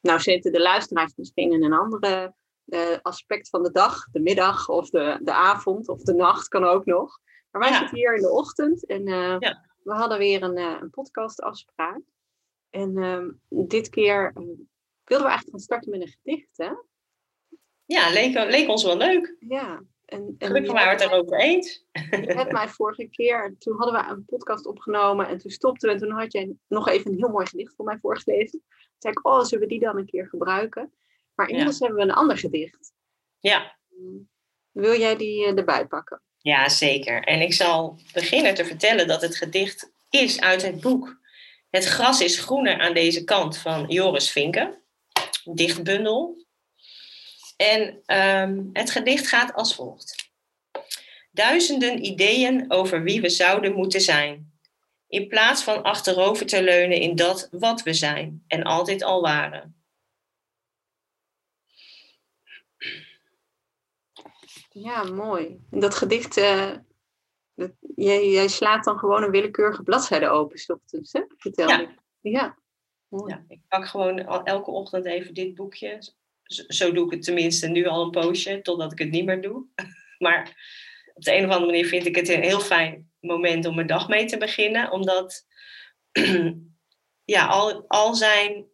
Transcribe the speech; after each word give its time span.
nou 0.00 0.20
zitten 0.20 0.52
de 0.52 0.60
luisteraars 0.60 1.12
misschien 1.16 1.52
in 1.52 1.62
een 1.64 1.72
andere 1.72 2.34
uh, 2.66 2.96
aspect 3.02 3.48
van 3.48 3.62
de 3.62 3.70
dag, 3.72 4.04
de 4.12 4.20
middag 4.20 4.68
of 4.68 4.90
de, 4.90 5.18
de 5.22 5.32
avond 5.32 5.88
of 5.88 6.02
de 6.02 6.14
nacht 6.14 6.48
kan 6.48 6.64
ook 6.64 6.84
nog. 6.84 7.18
Maar 7.50 7.60
wij 7.62 7.70
Ja. 7.70 7.78
zitten 7.78 7.96
hier 7.96 8.14
in 8.14 8.22
de 8.22 8.30
ochtend 8.30 8.86
en 8.86 9.06
eh, 9.06 9.36
Ja. 9.38 9.66
we 9.82 9.92
hadden 9.92 10.18
weer 10.18 10.42
een, 10.42 10.56
eh, 10.56 10.76
een 10.80 10.90
podcastafspraak. 10.90 12.00
En 12.70 12.96
ehm, 12.96 13.30
dit 13.66 13.88
keer 13.88 14.26
eh, 14.26 14.34
wilden 14.34 14.56
we 15.04 15.32
eigenlijk 15.32 15.50
gaan 15.50 15.58
starten 15.60 15.90
met 15.90 16.00
een 16.00 16.14
gedicht, 16.22 16.56
hè? 16.56 16.70
Ja, 17.84 18.10
leek, 18.10 18.34
leek 18.50 18.68
ons 18.68 18.84
wel 18.84 18.96
leuk. 18.96 19.36
Ja. 19.38 19.82
En, 20.04 20.34
en 20.38 20.46
Gelukkig 20.46 20.72
waren 20.72 20.96
we 20.96 21.02
het 21.02 21.12
erover 21.12 21.38
eens. 21.38 21.84
mij- 21.92 22.20
Je 22.26 22.32
hebt 22.32 22.52
mij 22.52 22.68
vorige 22.68 23.08
keer, 23.08 23.54
toen 23.58 23.76
hadden 23.76 24.00
we 24.00 24.10
een 24.10 24.24
podcast 24.24 24.66
opgenomen 24.66 25.28
en 25.28 25.38
toen 25.38 25.50
stopten 25.50 25.88
we. 25.88 25.94
En 25.94 26.00
toen 26.00 26.10
had 26.18 26.32
jij 26.32 26.54
nog 26.68 26.88
even 26.88 27.10
een 27.10 27.16
heel 27.18 27.28
mooi 27.28 27.46
gedicht 27.46 27.74
voor 27.74 27.84
mij 27.84 27.98
voorgelezen. 27.98 28.62
Zei 28.98 29.14
ik, 29.14 29.26
oh, 29.26 29.44
zullen 29.44 29.64
we 29.64 29.70
die 29.70 29.80
dan 29.80 29.96
een 29.96 30.06
keer 30.06 30.28
gebruiken? 30.28 30.92
Maar 31.34 31.48
inmiddels 31.48 31.78
hebben 31.78 31.98
we 31.98 32.02
een 32.02 32.16
ander 32.16 32.38
gedicht. 32.38 32.92
Ja. 33.40 33.78
Wil 34.70 34.98
jij 34.98 35.16
die 35.16 35.44
eh, 35.44 35.56
erbij 35.56 35.86
pakken? 35.86 36.22
ja, 36.48 36.68
zeker. 36.68 37.24
En 37.24 37.40
ik 37.40 37.54
zal 37.54 37.98
beginnen 38.12 38.54
te 38.54 38.64
vertellen 38.64 39.06
dat 39.06 39.22
het 39.22 39.36
gedicht 39.36 39.90
is 40.10 40.40
uit 40.40 40.62
het 40.62 40.80
boek 40.80 41.16
Het 41.70 41.84
gras 41.84 42.20
is 42.20 42.38
groener 42.38 42.80
aan 42.80 42.94
deze 42.94 43.24
kant 43.24 43.56
van 43.56 43.84
Joris 43.88 44.30
Vinken. 44.30 44.82
Dichtbundel. 45.44 46.44
En 47.56 48.02
ehm, 48.06 48.62
het 48.72 48.90
gedicht 48.90 49.26
gaat 49.26 49.54
als 49.54 49.74
volgt. 49.74 50.30
Duizenden 51.30 52.04
ideeën 52.04 52.64
over 52.72 53.02
wie 53.02 53.20
we 53.20 53.28
zouden 53.28 53.74
moeten 53.74 54.00
zijn. 54.00 54.57
In 55.08 55.28
plaats 55.28 55.62
van 55.64 55.82
achterover 55.82 56.46
te 56.46 56.62
leunen 56.62 57.00
in 57.00 57.16
dat 57.16 57.48
wat 57.50 57.82
we 57.82 57.92
zijn 57.92 58.44
en 58.46 58.62
altijd 58.62 59.02
al 59.02 59.20
waren. 59.20 59.76
Ja, 64.70 65.02
mooi. 65.02 65.60
Dat 65.70 65.94
gedicht, 65.94 66.36
eh, 66.36 66.76
dat, 67.54 67.70
jij, 67.96 68.30
jij 68.30 68.48
slaat 68.48 68.84
dan 68.84 68.98
gewoon 68.98 69.22
een 69.22 69.30
willekeurige 69.30 69.82
bladzijde 69.82 70.28
open, 70.28 70.60
ochtends, 70.66 71.12
hè? 71.12 71.22
Vertel 71.36 71.68
Ja. 71.68 71.76
me. 71.76 71.88
Ja. 72.30 72.58
Mooi. 73.08 73.32
Ja, 73.32 73.44
ik 73.48 73.60
pak 73.68 73.86
gewoon 73.86 74.18
elke 74.44 74.70
ochtend 74.70 75.04
even 75.06 75.34
dit 75.34 75.54
boekje. 75.54 76.12
Zo, 76.42 76.62
zo 76.66 76.92
doe 76.92 77.04
ik 77.04 77.10
het 77.10 77.22
tenminste 77.22 77.68
nu 77.68 77.86
al 77.86 78.02
een 78.04 78.10
poosje, 78.10 78.62
totdat 78.62 78.92
ik 78.92 78.98
het 78.98 79.10
niet 79.10 79.24
meer 79.24 79.40
doe. 79.40 79.64
Maar 80.18 80.48
op 81.14 81.22
de 81.22 81.34
een 81.34 81.44
of 81.44 81.50
andere 81.50 81.66
manier 81.70 81.86
vind 81.86 82.06
ik 82.06 82.16
het 82.16 82.28
heel 82.28 82.60
fijn 82.60 83.07
moment 83.20 83.66
om 83.66 83.74
mijn 83.74 83.86
dag 83.86 84.08
mee 84.08 84.26
te 84.26 84.38
beginnen. 84.38 84.90
Omdat 84.90 85.46
ja, 87.24 87.46
al, 87.46 87.84
al 87.88 88.14
zijn 88.14 88.66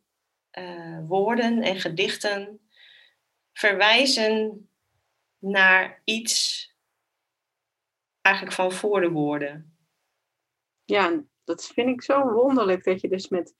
eh, 0.50 0.98
woorden 1.06 1.62
en 1.62 1.80
gedichten 1.80 2.68
verwijzen 3.52 4.68
naar 5.38 6.00
iets 6.04 6.62
eigenlijk 8.20 8.56
van 8.56 8.72
voor 8.72 9.00
de 9.00 9.10
woorden. 9.10 9.78
Ja, 10.84 11.24
dat 11.44 11.66
vind 11.66 11.88
ik 11.88 12.02
zo 12.02 12.32
wonderlijk 12.32 12.84
dat 12.84 13.00
je 13.00 13.08
dus 13.08 13.28
met 13.28 13.54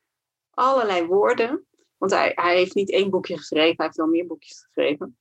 allerlei 0.51 1.07
woorden, 1.07 1.67
want 1.97 2.13
hij, 2.13 2.33
hij 2.35 2.57
heeft 2.57 2.75
niet 2.75 2.91
één 2.91 3.11
boekje 3.11 3.37
geschreven, 3.37 3.77
hij 3.77 3.85
heeft 3.85 3.97
wel 3.97 4.07
meer 4.07 4.27
boekjes 4.27 4.61
geschreven, 4.61 5.19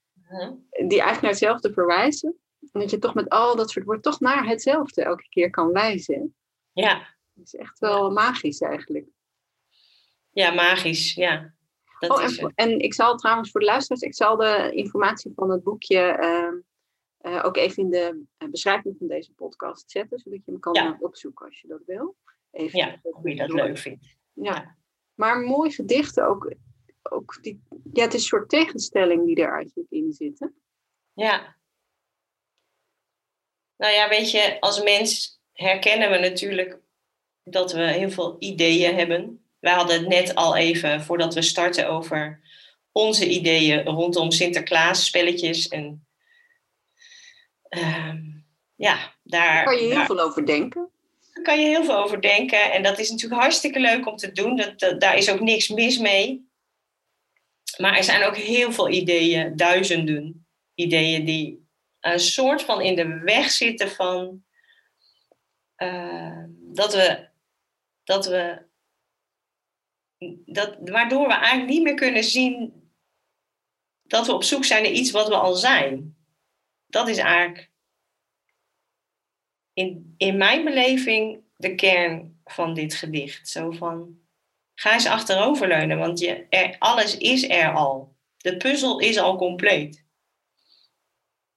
die 0.70 1.02
eigenlijk 1.02 1.22
naar 1.22 1.32
hetzelfde 1.32 1.74
verwijzen. 1.74 2.43
En 2.72 2.80
dat 2.80 2.90
je 2.90 2.98
toch 3.00 3.14
met 3.14 3.30
al 3.30 3.56
dat 3.56 3.70
soort 3.70 3.86
woorden 3.86 4.04
toch 4.04 4.20
naar 4.20 4.46
hetzelfde 4.48 5.04
elke 5.04 5.30
keer 5.30 5.50
kan 5.50 5.72
wijzen. 5.72 6.36
Ja, 6.72 7.16
Dat 7.34 7.46
is 7.46 7.56
echt 7.56 7.80
wel 7.80 8.12
magisch 8.12 8.62
eigenlijk. 8.62 9.08
ja 10.32 10.52
magisch. 10.54 11.14
Ja, 11.14 11.54
dat 12.00 12.10
Oh, 12.10 12.20
en, 12.24 12.30
is 12.30 12.40
voor- 12.40 12.48
het. 12.48 12.58
en 12.58 12.80
ik 12.80 12.94
zal 12.94 13.16
trouwens 13.18 13.52
voor 13.52 13.60
de 13.60 13.66
luisteraars, 13.66 14.02
ik 14.02 14.16
zal 14.16 14.36
de 14.38 14.72
informatie 14.74 15.32
van 15.36 15.50
het 15.52 15.64
boekje 15.64 16.00
ehm, 16.00 16.56
eh, 17.18 17.46
ook 17.46 17.58
even 17.58 17.84
in 17.84 17.90
de 17.90 18.24
eh, 18.38 18.50
beschrijving 18.50 18.96
van 18.98 19.08
deze 19.08 19.34
podcast 19.34 19.92
zetten, 19.92 20.20
zodat 20.20 20.46
je 20.46 20.52
hem 20.52 20.60
kan 20.60 20.74
Ja. 20.74 20.94
eh, 20.94 21.02
opzoeken 21.02 21.46
als 21.46 21.62
je 21.62 21.68
dat 21.68 21.82
wil. 21.86 22.16
Even 22.52 22.80
Ja, 22.80 23.00
hoe 23.02 23.30
je 23.30 23.36
dat 23.36 23.48
door. 23.48 23.58
leuk 23.58 23.78
vindt. 23.78 24.16
Ja. 24.34 24.78
Maar 25.14 25.40
mooi 25.40 25.72
gedichten 25.72 26.28
ook. 26.28 26.54
ook 27.10 27.38
die, 27.42 27.64
ja, 27.94 28.04
het 28.04 28.14
is 28.14 28.20
een 28.22 28.28
soort 28.28 28.50
tegenstelling 28.50 29.26
die 29.26 29.36
er 29.36 29.52
eigenlijk 29.54 29.90
in 29.92 30.12
zit. 30.14 30.40
Hè? 30.40 30.48
Ja. 31.14 31.56
Nou 33.78 33.94
ja, 33.94 34.10
weet 34.10 34.32
je, 34.32 34.58
als 34.60 34.84
mens 34.84 35.40
herkennen 35.54 36.10
we 36.12 36.18
natuurlijk 36.18 36.78
dat 37.44 37.72
we 37.74 37.82
heel 37.82 38.10
veel 38.12 38.36
ideeën 38.40 38.96
hebben. 38.96 39.46
Wij 39.60 39.74
hadden 39.74 40.00
het 40.00 40.08
net 40.08 40.36
al 40.36 40.56
even, 40.56 41.02
voordat 41.04 41.34
we 41.34 41.42
starten, 41.42 41.90
over 41.90 42.42
onze 42.92 43.30
ideeën 43.30 43.84
rondom 43.84 44.32
Sinterklaas 44.32 45.06
spelletjes. 45.06 45.68
En 45.68 46.06
ehm, 47.70 48.22
ja, 48.76 49.14
daar, 49.24 49.54
Daar 49.54 49.64
kan 49.64 49.76
je 49.76 49.82
heel 49.82 49.94
daar 49.96 50.06
veel 50.06 50.20
over 50.20 50.46
denken. 50.46 50.90
daar 51.34 51.44
kan 51.44 51.60
je 51.62 51.68
heel 51.68 51.84
veel 51.84 51.98
over 51.98 52.22
denken. 52.22 52.72
En 52.72 52.84
dat 52.84 53.00
is 53.00 53.10
natuurlijk 53.12 53.42
hartstikke 53.42 53.80
leuk 53.80 54.08
om 54.08 54.16
te 54.16 54.32
doen. 54.32 54.56
Dat, 54.56 54.80
dat- 54.80 55.02
daar 55.02 55.18
is 55.18 55.30
ook 55.30 55.40
niks 55.40 55.68
mis 55.68 55.98
mee. 55.98 56.48
Maar 57.78 57.98
er 57.98 58.04
zijn 58.04 58.24
ook 58.24 58.38
heel 58.38 58.72
veel 58.72 58.90
ideeën, 58.90 59.56
duizenden 59.56 60.46
ideeën, 60.76 61.26
die 61.26 61.63
een 62.04 62.20
soort 62.20 62.62
van 62.62 62.82
in 62.82 62.96
de 62.96 63.20
weg 63.20 63.52
zitten 63.52 63.92
van 63.92 64.44
eh, 65.76 66.44
dat 66.60 66.94
we. 66.94 67.32
Dat 68.04 68.26
we 68.26 68.72
dat, 70.46 70.78
waardoor 70.80 71.28
we 71.28 71.34
eigenlijk 71.34 71.70
niet 71.70 71.84
meer 71.84 71.96
kunnen 71.96 72.24
zien 72.24 72.74
dat 74.04 74.26
we 74.26 74.34
op 74.34 74.44
zoek 74.44 74.66
zijn 74.66 74.84
naar 74.84 74.92
iets 74.92 75.12
wat 75.12 75.28
we 75.28 75.36
al 75.36 75.54
zijn. 75.54 76.18
Dat 76.86 77.08
is 77.08 77.18
eigenlijk 77.18 77.72
in, 79.74 80.14
in 80.18 80.38
mijn 80.38 80.64
beleving 80.64 81.44
de 81.56 81.76
kern 81.76 82.40
van 82.44 82.74
dit 82.74 82.94
gedicht. 82.94 83.50
Zo 83.50 83.72
van, 83.72 84.20
ga 84.74 84.94
eens 84.94 85.08
achteroverleunen, 85.08 85.98
want 85.98 86.20
je, 86.20 86.76
alles 86.80 87.18
is 87.18 87.50
er 87.50 87.74
al. 87.74 88.16
De 88.38 88.58
puzzel 88.58 89.00
is 89.00 89.18
al 89.18 89.38
compleet. 89.38 90.03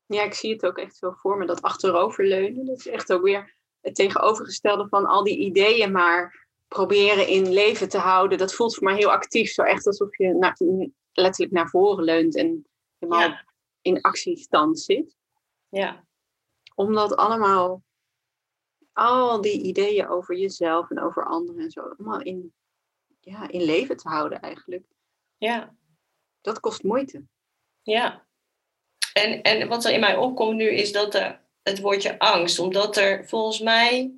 Ja, 0.07 0.23
ik 0.23 0.35
zie 0.35 0.53
het 0.53 0.67
ook 0.67 0.79
echt 0.79 0.97
zo 0.97 1.11
voor 1.13 1.39
me, 1.39 1.47
dat 1.47 1.63
achteroverleunen. 1.63 2.65
Dat 2.67 2.79
is 2.79 2.87
echt 2.87 3.13
ook 3.13 3.23
weer 3.23 3.55
het 3.81 3.95
tegenovergestelde 3.95 4.89
van 4.89 5.07
al 5.07 5.25
die 5.25 5.39
ideeën 5.39 5.93
maar 5.93 6.47
proberen 6.69 7.29
in 7.29 7.53
leven 7.53 7.89
te 7.89 7.99
houden. 7.99 8.39
Dat 8.39 8.55
voelt 8.55 8.75
voor 8.75 8.85
mij 8.85 8.97
heel 8.97 9.11
actief. 9.11 9.51
Zo 9.51 9.63
echt 9.63 9.87
alsof 9.87 10.17
je 10.17 10.35
naar, 10.35 10.57
letterlijk 11.13 11.53
naar 11.55 11.69
voren 11.69 12.05
leunt 12.05 12.37
en 12.37 12.67
helemaal 12.99 13.29
Ja, 13.29 13.45
in 13.81 14.01
actiestand 14.01 14.81
zit. 14.81 15.17
ja, 15.69 16.05
om 16.75 16.93
dat 16.95 17.17
allemaal, 17.17 17.83
al 18.93 19.41
die 19.41 19.63
ideeën 19.63 20.09
over 20.09 20.37
jezelf 20.37 20.91
en 20.91 21.01
over 21.01 21.25
anderen 21.25 21.63
en 21.63 21.71
zo, 21.71 21.81
allemaal 21.81 22.21
in, 22.21 22.55
ja, 23.21 23.49
in 23.49 23.63
leven 23.63 23.97
te 23.97 24.09
houden 24.09 24.41
eigenlijk. 24.41 24.87
ja, 25.37 25.75
Dat 26.41 26.61
kost 26.61 26.83
moeite. 26.83 27.25
ja. 27.83 28.26
En, 29.17 29.43
en 29.43 29.69
wat 29.69 29.85
er 29.85 29.93
in 29.93 30.01
mij 30.01 30.17
opkomt 30.17 30.57
nu 30.57 30.69
is 30.71 30.93
dat 30.93 31.15
er 31.15 31.41
het 31.63 31.81
woordje 31.81 32.19
angst, 32.19 32.59
omdat 32.59 32.97
er 32.97 33.29
volgens 33.29 33.61
mij 33.61 34.15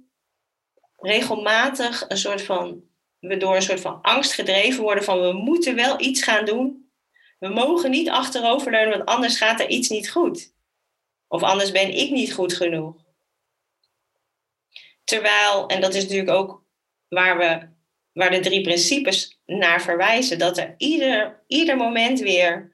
regelmatig 0.97 2.05
een 2.09 2.17
soort 2.17 2.43
van, 2.43 2.83
we 3.19 3.37
door 3.37 3.57
een 3.57 3.63
soort 3.63 3.81
van 3.81 3.99
angst 4.03 4.33
gedreven 4.33 4.83
worden 4.83 5.05
van 5.05 5.21
we 5.21 5.33
moeten 5.33 5.75
wel 5.75 6.01
iets 6.01 6.23
gaan 6.23 6.45
doen. 6.45 6.91
We 7.39 7.49
mogen 7.49 7.91
niet 7.91 8.09
achteroverleunen, 8.09 8.97
want 8.97 9.09
anders 9.09 9.37
gaat 9.37 9.61
er 9.61 9.69
iets 9.69 9.89
niet 9.89 10.11
goed. 10.11 10.53
Of 11.29 11.43
anders 11.43 11.71
ben 11.71 11.97
ik 11.97 12.11
niet 12.11 12.35
goed 12.35 12.53
genoeg. 12.53 13.05
Terwijl, 15.05 15.67
en 15.67 15.81
dat 15.81 15.95
is 15.95 16.03
natuurlijk 16.03 16.31
ook 16.31 16.63
waar, 17.09 17.39
we, 17.39 17.69
waar 18.13 18.31
de 18.31 18.41
drie 18.41 18.63
principes 18.63 19.41
naar 19.47 19.83
verwijzen, 19.83 20.39
dat 20.39 20.59
er 20.59 20.75
ieder, 20.79 21.45
ieder 21.47 21.77
moment 21.77 22.21
weer 22.21 22.73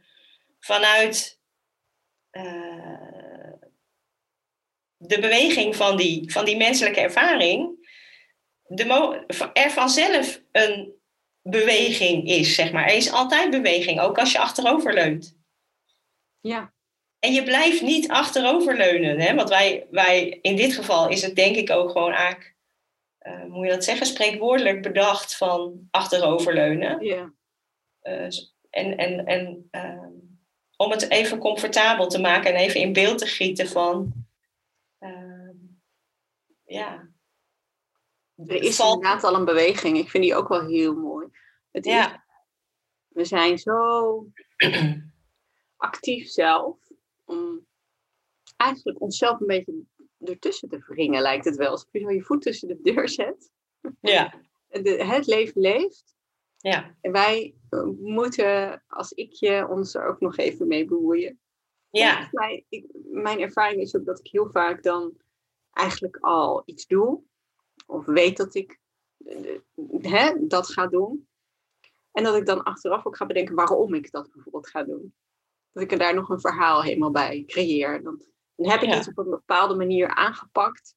vanuit 0.61 1.34
eh, 2.35 3.53
de 4.97 5.21
beweging 5.21 5.77
van 5.77 5.97
die, 5.97 6.33
van 6.33 6.45
die 6.45 6.57
menselijke 6.57 7.01
ervaring 7.01 7.83
de 8.67 9.19
er 9.53 9.71
vanzelf 9.71 10.41
een, 10.53 10.95
beweging 11.43 12.29
is, 12.29 12.55
zeg 12.55 12.73
maar. 12.73 12.85
Er 12.85 12.97
is 12.97 13.13
altijd 13.13 13.51
beweging, 13.51 14.01
ook 14.01 14.19
als 14.19 14.33
je 14.33 14.39
achteroverleunt. 14.39 15.37
Ja. 16.41 16.73
En 17.19 17.33
je 17.33 17.43
blijft 17.43 17.83
niet 17.83 18.09
achteroverleunen, 18.09 19.21
hè? 19.21 19.35
want 19.35 19.49
wij, 19.49 19.87
wij, 19.91 20.39
in 20.43 20.57
dit 20.57 20.75
geval 20.75 21.09
is 21.09 21.23
het 21.23 21.37
denk 21.37 21.57
ik 21.57 21.71
ook 21.71 21.91
gewoon 21.91 22.13
eigenlijk, 22.13 22.55
uh, 23.23 23.45
moet 23.45 23.67
je 23.67 23.73
dat 23.73 23.85
zeggen, 23.85 24.07
spreekwoordelijk 24.07 24.83
bedacht 24.83 25.37
van 25.37 25.89
achteroverleunen. 25.91 27.05
Ja. 27.05 27.33
Uh, 28.03 28.29
en 28.71 28.97
en, 28.97 29.27
en 29.27 29.69
uh, 29.71 30.07
om 30.85 30.91
het 30.91 31.11
even 31.11 31.39
comfortabel 31.39 32.09
te 32.09 32.21
maken 32.21 32.51
en 32.51 32.61
even 32.61 32.81
in 32.81 32.93
beeld 32.93 33.19
te 33.19 33.27
gieten 33.27 33.69
van, 33.69 34.13
ehm, 34.99 35.57
ja. 36.65 37.09
Er 38.37 38.63
is 38.63 38.79
inderdaad 38.79 39.25
al 39.25 39.35
een 39.35 39.45
beweging. 39.45 39.99
Ik 39.99 40.11
vind 40.11 40.25
die 40.25 40.35
ook 40.35 40.49
wel 40.49 40.67
heel 40.67 40.95
mooi. 40.95 41.29
Het 41.71 41.85
ja. 41.85 42.15
Is, 42.15 42.21
we 43.09 43.25
zijn 43.25 43.59
zo 43.59 44.27
actief 45.77 46.29
zelf 46.29 46.77
om 47.25 47.67
eigenlijk 48.57 49.01
onszelf 49.01 49.41
een 49.41 49.47
beetje 49.47 49.83
ertussen 50.19 50.69
te 50.69 50.85
wringen, 50.87 51.23
lijkt 51.23 51.45
het 51.45 51.57
wel. 51.57 51.71
Alsof 51.71 51.89
je 51.93 52.01
zo 52.01 52.11
je 52.11 52.23
voet 52.23 52.43
tussen 52.43 52.69
de 52.69 52.81
deur 52.81 53.09
zet. 53.09 53.51
Ja. 54.01 54.35
De, 54.83 55.05
het 55.05 55.27
leven 55.27 55.61
leeft. 55.61 56.17
Ja. 56.71 56.95
En 57.01 57.13
wij 57.13 57.55
eh, 57.69 57.85
moeten, 58.01 58.83
als 58.89 59.13
ik 59.13 59.33
je, 59.33 59.67
ons 59.69 59.95
er 59.95 60.07
ook 60.07 60.21
nog 60.21 60.37
even 60.37 60.67
mee 60.67 60.85
bemoeien. 60.85 61.41
Ja. 61.91 62.29
Mij, 62.33 62.65
ik, 62.69 62.87
mijn 63.05 63.41
ervaring 63.41 63.81
is 63.81 63.97
ook 63.97 64.05
dat 64.05 64.19
ik 64.19 64.27
heel 64.27 64.51
vaak 64.51 64.83
dan 64.83 65.17
eigenlijk 65.71 66.17
al 66.17 66.63
iets 66.65 66.87
doe. 66.87 67.23
Of 67.87 68.05
weet 68.05 68.37
dat 68.37 68.55
ik 68.55 68.81
uh, 69.19 69.59
hè, 70.01 70.47
dat 70.47 70.69
ga 70.69 70.87
doen. 70.87 71.29
En 72.13 72.25
dat 72.25 72.37
ik 72.37 72.47
dan 72.47 72.63
achteraf 72.63 73.07
ook 73.07 73.17
ga 73.17 73.27
bedenken 73.27 73.55
waarom 73.55 73.95
ik 73.95 74.11
dat 74.11 74.31
bijvoorbeeld 74.33 74.69
ga 74.69 74.83
doen. 74.83 75.15
Dat 75.73 75.83
ik 75.83 75.93
er 75.93 75.99
daar 75.99 76.15
nog 76.15 76.29
een 76.29 76.41
verhaal 76.41 76.83
helemaal 76.83 77.11
bij 77.11 77.45
creëer. 77.47 78.03
Dan, 78.03 78.23
dan 78.55 78.71
heb 78.71 78.83
ik 78.83 78.89
Ja. 78.89 78.99
iets 78.99 79.09
op 79.09 79.19
een 79.19 79.31
bepaalde 79.31 79.75
manier 79.75 80.09
aangepakt. 80.09 80.97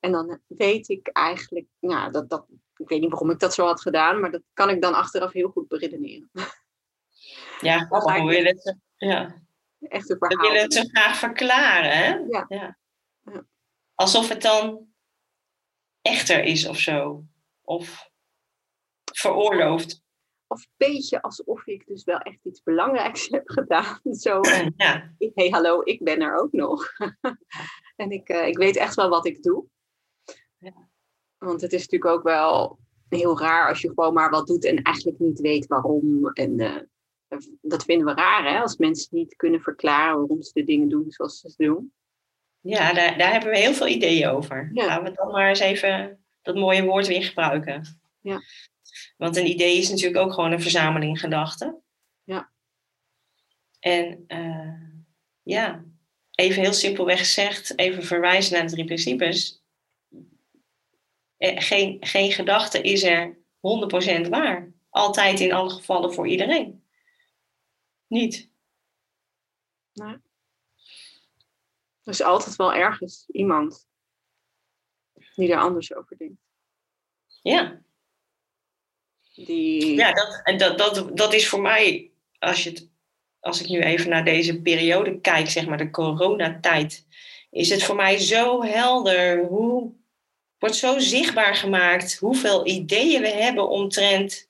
En 0.00 0.12
dan 0.12 0.40
weet 0.46 0.88
ik 0.88 1.08
eigenlijk, 1.08 1.66
nou, 1.78 2.12
dat, 2.12 2.28
dat, 2.28 2.46
ik 2.78 2.88
weet 2.88 3.00
niet 3.00 3.10
waarom 3.10 3.30
ik 3.30 3.38
dat 3.38 3.54
zo 3.54 3.66
had 3.66 3.80
gedaan, 3.80 4.20
maar 4.20 4.30
dat 4.30 4.42
kan 4.52 4.70
ik 4.70 4.82
dan 4.82 4.94
achteraf 4.94 5.32
heel 5.32 5.48
goed 5.48 5.68
beredeneren. 5.68 6.30
Ja, 7.60 7.86
we 7.88 8.22
willen 8.24 8.46
het, 8.46 8.76
ja. 8.96 9.46
Echt 9.80 10.10
een 10.10 10.18
we 10.18 10.26
verhaal. 10.26 10.46
willen 10.46 10.62
het 10.62 10.74
zo 10.74 10.82
graag 10.82 11.16
verklaren, 11.16 11.96
hè? 11.96 12.14
Ja. 12.14 12.46
ja. 12.48 12.76
Alsof 13.94 14.28
het 14.28 14.42
dan 14.42 14.86
echter 16.02 16.44
is 16.44 16.66
of 16.66 16.78
zo. 16.78 17.24
Of 17.62 18.10
veroorloofd. 19.12 20.02
Of 20.46 20.60
een 20.60 20.72
beetje 20.76 21.22
alsof 21.22 21.66
ik 21.66 21.86
dus 21.86 22.04
wel 22.04 22.18
echt 22.18 22.44
iets 22.44 22.62
belangrijks 22.62 23.28
heb 23.36 23.48
gedaan. 23.48 24.00
Zo, 24.12 24.40
Ja, 24.76 25.14
hé 25.18 25.30
hey, 25.34 25.48
hallo, 25.48 25.80
ik 25.84 26.04
ben 26.04 26.20
er 26.20 26.36
ook 26.36 26.52
nog. 26.52 26.92
en 27.96 28.10
ik, 28.10 28.28
eh, 28.28 28.46
ik 28.46 28.56
weet 28.56 28.76
echt 28.76 28.94
wel 28.94 29.08
wat 29.08 29.26
ik 29.26 29.42
doe. 29.42 29.66
Ja. 30.58 30.87
Want 31.38 31.60
het 31.60 31.72
is 31.72 31.80
natuurlijk 31.80 32.10
ook 32.10 32.22
wel 32.22 32.78
heel 33.08 33.38
raar 33.38 33.68
als 33.68 33.80
je 33.80 33.88
gewoon 33.88 34.14
maar 34.14 34.30
wat 34.30 34.46
doet 34.46 34.64
en 34.64 34.82
eigenlijk 34.82 35.18
niet 35.18 35.40
weet 35.40 35.66
waarom. 35.66 36.30
En 36.32 36.60
eh, 36.60 36.76
dat 37.60 37.84
vinden 37.84 38.06
we 38.06 38.20
raar, 38.20 38.52
hè? 38.52 38.60
Als 38.60 38.76
mensen 38.76 39.08
niet 39.10 39.36
kunnen 39.36 39.60
verklaren 39.60 40.18
waarom 40.18 40.42
ze 40.42 40.50
de 40.52 40.64
dingen 40.64 40.88
doen 40.88 41.04
zoals 41.08 41.40
ze 41.40 41.50
ze 41.50 41.64
doen. 41.64 41.92
ja 42.60 42.92
daar, 42.92 43.18
daar 43.18 43.32
hebben 43.32 43.50
we 43.50 43.58
heel 43.58 43.74
veel 43.74 43.86
ideeën 43.86 44.28
over. 44.28 44.70
Ja. 44.72 44.86
Laten 44.86 45.04
we 45.04 45.12
dan 45.12 45.30
maar 45.30 45.48
eens 45.48 45.60
even 45.60 46.24
dat 46.42 46.54
mooie 46.54 46.84
woord 46.84 47.06
weer 47.06 47.22
gebruiken. 47.22 48.00
Ja. 48.20 48.40
Want 49.16 49.36
een 49.36 49.48
idee 49.48 49.78
is 49.78 49.90
natuurlijk 49.90 50.24
ook 50.24 50.32
gewoon 50.32 50.52
een 50.52 50.62
verzameling 50.62 51.20
gedachten. 51.20 51.82
Ja. 52.24 52.50
En 53.80 54.24
eh, 54.26 54.82
ja, 55.42 55.84
even 56.30 56.62
heel 56.62 56.72
simpelweg 56.72 57.18
gezegd, 57.18 57.78
even 57.78 58.02
verwijzen 58.02 58.54
naar 58.54 58.66
de 58.66 58.72
drie 58.72 58.84
principes. 58.84 59.62
Eh, 61.38 61.60
geen, 61.60 61.96
geen 62.00 62.32
gedachte 62.32 62.82
is 62.82 63.02
er 63.02 63.38
100% 63.60 64.28
waar. 64.28 64.72
Altijd 64.90 65.40
in 65.40 65.52
alle 65.52 65.70
gevallen 65.70 66.14
voor 66.14 66.28
iedereen. 66.28 66.84
Niet. 68.06 68.50
Er 69.92 70.20
is 72.04 72.22
altijd 72.22 72.56
wel 72.56 72.74
ergens 72.74 73.28
iemand 73.32 73.88
die 75.34 75.52
er 75.52 75.58
anders 75.58 75.94
over 75.94 76.16
denkt. 76.16 76.40
Ja, 77.42 77.82
Die, 79.34 79.94
ja 79.94 80.12
dat, 80.12 80.40
en 80.42 80.58
dat, 80.58 80.78
dat, 80.78 81.16
dat 81.16 81.32
is 81.32 81.48
voor 81.48 81.60
mij, 81.60 82.12
als, 82.38 82.64
je 82.64 82.70
het, 82.70 82.90
als 83.40 83.60
ik 83.60 83.68
nu 83.68 83.80
even 83.80 84.10
naar 84.10 84.24
deze 84.24 84.60
periode 84.62 85.20
kijk, 85.20 85.48
zeg 85.48 85.66
maar 85.66 85.78
de 85.78 85.90
coronatijd, 85.90 87.06
is 87.50 87.70
het 87.70 87.82
voor 87.82 87.96
mij 87.96 88.18
zo 88.18 88.62
helder 88.62 89.44
hoe 89.44 89.92
wordt 90.58 90.76
zo 90.76 90.98
zichtbaar 90.98 91.54
gemaakt 91.54 92.16
hoeveel 92.16 92.66
ideeën 92.66 93.20
we 93.20 93.28
hebben 93.28 93.68
omtrent 93.68 94.48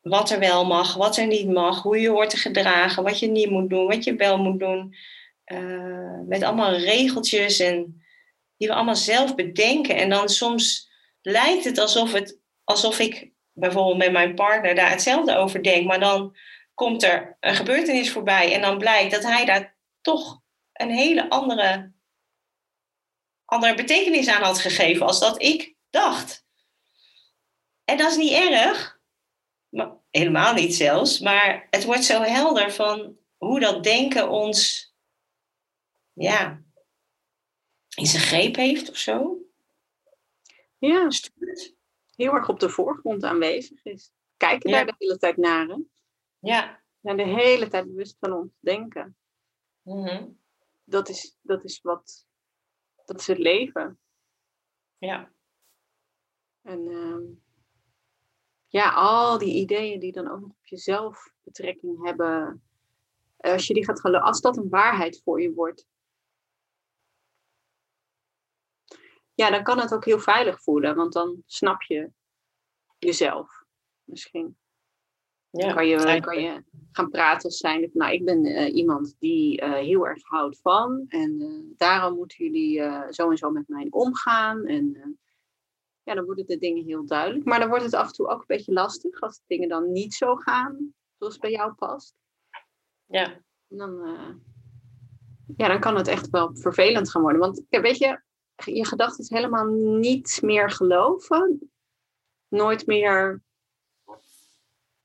wat 0.00 0.30
er 0.30 0.38
wel 0.38 0.64
mag, 0.64 0.94
wat 0.94 1.16
er 1.16 1.26
niet 1.26 1.48
mag, 1.48 1.82
hoe 1.82 2.00
je 2.00 2.08
hoort 2.08 2.30
te 2.30 2.36
gedragen, 2.36 3.02
wat 3.02 3.18
je 3.18 3.26
niet 3.28 3.50
moet 3.50 3.70
doen, 3.70 3.86
wat 3.86 4.04
je 4.04 4.14
wel 4.14 4.38
moet 4.38 4.58
doen. 4.58 4.94
Eh, 5.44 6.20
met 6.26 6.42
allemaal 6.42 6.74
regeltjes 6.74 7.58
en 7.58 8.02
die 8.56 8.68
we 8.68 8.74
allemaal 8.74 8.96
zelf 8.96 9.34
bedenken. 9.34 9.96
En 9.96 10.08
dan 10.08 10.28
soms 10.28 10.90
lijkt 11.22 11.64
het 11.64 11.78
alsof, 11.78 12.12
het, 12.12 12.38
alsof 12.64 12.98
ik 12.98 13.30
bijvoorbeeld 13.52 13.96
met 13.96 14.12
mijn 14.12 14.34
partner 14.34 14.74
daar 14.74 14.90
hetzelfde 14.90 15.36
over 15.36 15.62
denk, 15.62 15.86
maar 15.86 16.00
dan 16.00 16.36
komt 16.74 17.02
er 17.02 17.36
een 17.40 17.54
gebeurtenis 17.54 18.10
voorbij 18.10 18.54
en 18.54 18.60
dan 18.60 18.78
blijkt 18.78 19.10
dat 19.10 19.22
hij 19.22 19.44
daar 19.44 19.76
toch 20.00 20.40
een 20.72 20.90
hele 20.90 21.30
andere, 21.30 21.92
andere 23.48 23.74
betekenis 23.74 24.28
aan 24.28 24.42
had 24.42 24.58
gegeven 24.58 25.06
als 25.06 25.20
dat 25.20 25.42
ik 25.42 25.74
dacht. 25.90 26.46
En 27.84 27.96
dat 27.96 28.10
is 28.10 28.16
niet 28.16 28.32
erg, 28.32 29.00
maar, 29.68 29.96
helemaal 30.10 30.54
niet 30.54 30.74
zelfs, 30.74 31.18
maar 31.20 31.66
het 31.70 31.84
wordt 31.84 32.04
zo 32.04 32.20
helder 32.22 32.72
van 32.72 33.16
hoe 33.36 33.60
dat 33.60 33.84
denken 33.84 34.28
ons 34.30 34.92
ja, 36.12 36.62
in 37.96 38.06
zijn 38.06 38.22
greep 38.22 38.56
heeft 38.56 38.90
of 38.90 38.96
zo. 38.96 39.38
ja, 40.78 41.10
Stuurt. 41.10 41.74
heel 42.16 42.32
erg 42.32 42.48
op 42.48 42.60
de 42.60 42.68
voorgrond 42.68 43.24
aanwezig 43.24 43.84
is. 43.84 44.10
Kijken 44.36 44.70
Ja. 44.70 44.76
daar 44.76 44.86
de 44.86 44.94
hele 44.98 45.18
tijd 45.18 45.36
naar. 45.36 45.66
Hè? 45.66 45.76
Ja. 46.38 46.82
En 47.02 47.16
de 47.16 47.26
hele 47.26 47.68
tijd 47.68 47.86
bewust 47.86 48.16
van 48.20 48.32
ons 48.32 48.50
denken. 48.60 49.16
Mhm. 49.82 50.26
Dat 50.84 51.08
is, 51.08 51.36
dat 51.42 51.64
is 51.64 51.80
wat. 51.82 52.26
Dat 53.08 53.20
is 53.20 53.26
het 53.26 53.38
leven. 53.38 53.98
ja. 54.98 55.32
En 56.62 56.88
ehm, 56.88 57.22
ja, 58.66 58.92
al 58.94 59.38
die 59.38 59.54
ideeën 59.60 60.00
die 60.00 60.12
dan 60.12 60.28
ook 60.30 60.40
nog 60.40 60.50
op 60.50 60.66
jezelf 60.66 61.32
betrekking 61.42 62.04
hebben. 62.04 62.62
eh, 63.36 63.52
Als 63.52 63.66
je 63.66 63.74
die 63.74 63.84
gaat 63.84 64.00
geloven, 64.00 64.26
als 64.26 64.40
dat 64.40 64.56
een 64.56 64.68
waarheid 64.68 65.22
voor 65.22 65.40
je 65.40 65.52
wordt. 65.54 65.86
Ja, 69.34 69.50
dan 69.50 69.62
kan 69.62 69.78
het 69.78 69.94
ook 69.94 70.04
heel 70.04 70.18
veilig 70.18 70.62
voelen, 70.62 70.96
want 70.96 71.12
dan 71.12 71.42
snap 71.46 71.82
je 71.82 72.12
jezelf 72.98 73.64
misschien. 74.04 74.58
Ja. 75.50 75.66
Dan 75.66 75.74
kan 75.74 75.86
je, 75.86 75.94
eigenlijk. 75.94 76.22
kan 76.22 76.40
je 76.42 76.62
gaan 76.92 77.10
praten 77.10 77.44
als 77.44 77.56
zijnde 77.56 77.88
van, 77.90 78.00
nou, 78.00 78.12
ik 78.12 78.24
ben 78.24 78.44
eh, 78.44 78.74
iemand 78.74 79.16
die 79.18 79.60
eh, 79.60 79.72
heel 79.72 80.06
erg 80.06 80.22
houdt 80.22 80.60
van. 80.60 81.04
En 81.08 81.40
eh, 81.40 81.76
daarom 81.76 82.16
moeten 82.16 82.44
jullie 82.44 82.80
eh, 82.80 83.10
zo 83.10 83.30
en 83.30 83.36
zo 83.36 83.50
met 83.50 83.68
mij 83.68 83.86
omgaan. 83.90 84.66
En 84.66 84.94
eh, 84.94 85.08
ja, 86.02 86.14
dan 86.14 86.24
worden 86.24 86.46
de 86.46 86.58
dingen 86.58 86.84
heel 86.84 87.06
duidelijk. 87.06 87.44
Maar 87.44 87.58
dan 87.58 87.68
wordt 87.68 87.84
het 87.84 87.94
af 87.94 88.06
en 88.06 88.12
toe 88.12 88.28
ook 88.28 88.38
een 88.38 88.44
beetje 88.46 88.72
lastig 88.72 89.20
als 89.20 89.40
dingen 89.46 89.68
dan 89.68 89.92
niet 89.92 90.14
zo 90.14 90.36
gaan 90.36 90.94
zoals 91.18 91.32
het 91.32 91.42
bij 91.42 91.50
jou 91.50 91.72
past. 91.72 92.14
Ja. 93.06 93.32
En 93.68 93.76
dan, 93.76 94.02
eh, 94.02 94.34
ja, 95.56 95.68
dan 95.68 95.80
kan 95.80 95.96
het 95.96 96.08
echt 96.08 96.30
wel 96.30 96.56
vervelend 96.56 97.10
gaan 97.10 97.22
worden. 97.22 97.40
Want 97.40 97.62
weet 97.68 97.98
je, 97.98 98.22
je 98.64 98.86
gedachten 98.86 99.24
is 99.24 99.30
helemaal 99.30 99.66
niet 99.98 100.38
meer 100.42 100.70
geloven. 100.70 101.72
Nooit 102.48 102.86
meer 102.86 103.42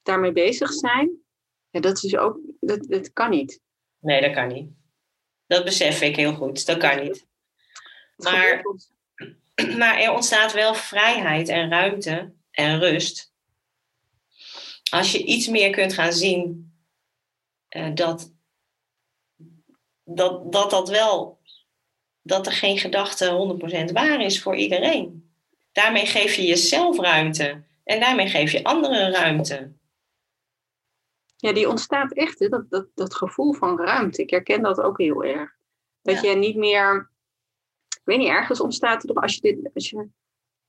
daarmee 0.03 0.31
bezig 0.31 0.73
zijn. 0.73 1.11
Ja, 1.69 1.79
dat 1.79 2.03
is 2.03 2.15
ook, 2.15 2.39
dat, 2.59 2.83
dat 2.87 3.13
kan 3.13 3.29
niet. 3.29 3.61
Nee, 3.99 4.21
dat 4.21 4.33
kan 4.33 4.47
niet. 4.47 4.71
Dat 5.47 5.63
besef 5.63 6.01
ik 6.01 6.15
heel 6.15 6.33
goed. 6.33 6.65
Dat 6.65 6.77
kan 6.77 7.03
niet. 7.03 7.27
Maar- 8.15 8.61
Maar 9.77 9.99
er 9.99 10.11
ontstaat 10.11 10.53
wel 10.53 10.75
vrijheid 10.75 11.49
en 11.49 11.69
ruimte 11.69 12.33
en 12.51 12.79
rust. 12.79 13.33
Als 14.91 15.11
je 15.11 15.23
iets 15.23 15.47
meer 15.47 15.69
kunt 15.69 15.93
gaan 15.93 16.13
zien 16.13 16.73
eh, 17.67 17.91
dat, 17.93 18.33
dat, 20.03 20.51
dat 20.51 20.69
dat 20.69 20.89
wel, 20.89 21.41
dat 22.21 22.45
er 22.45 22.51
geen 22.53 22.77
gedachte 22.77 23.57
100% 23.89 23.91
waar 23.91 24.21
is 24.21 24.41
voor 24.41 24.55
iedereen. 24.55 25.31
Daarmee 25.71 26.05
geef 26.05 26.35
je 26.35 26.45
jezelf 26.45 26.99
ruimte. 26.99 27.63
En 27.83 27.99
daarmee 27.99 28.27
geef 28.29 28.51
je 28.51 28.63
anderen 28.63 29.11
ruimte. 29.11 29.71
Ja, 31.43 31.53
die 31.53 31.69
ontstaat 31.69 32.13
echt, 32.13 32.39
hè? 32.39 32.47
Dat, 32.47 32.69
dat, 32.69 32.87
dat 32.93 33.15
gevoel 33.15 33.53
van 33.53 33.79
ruimte. 33.79 34.21
Ik 34.21 34.29
herken 34.29 34.61
dat 34.61 34.81
ook 34.81 34.97
heel 34.97 35.23
erg. 35.23 35.55
Dat 36.01 36.21
je 36.21 36.35
niet 36.35 36.55
meer, 36.55 37.11
ik 37.89 38.01
weet 38.03 38.17
niet, 38.17 38.27
ergens 38.27 38.59
ontstaat 38.59 39.09
er, 39.09 39.15
als 39.15 39.35
je, 39.35 39.41
dit, 39.41 39.73
als 39.73 39.89
je 39.89 40.09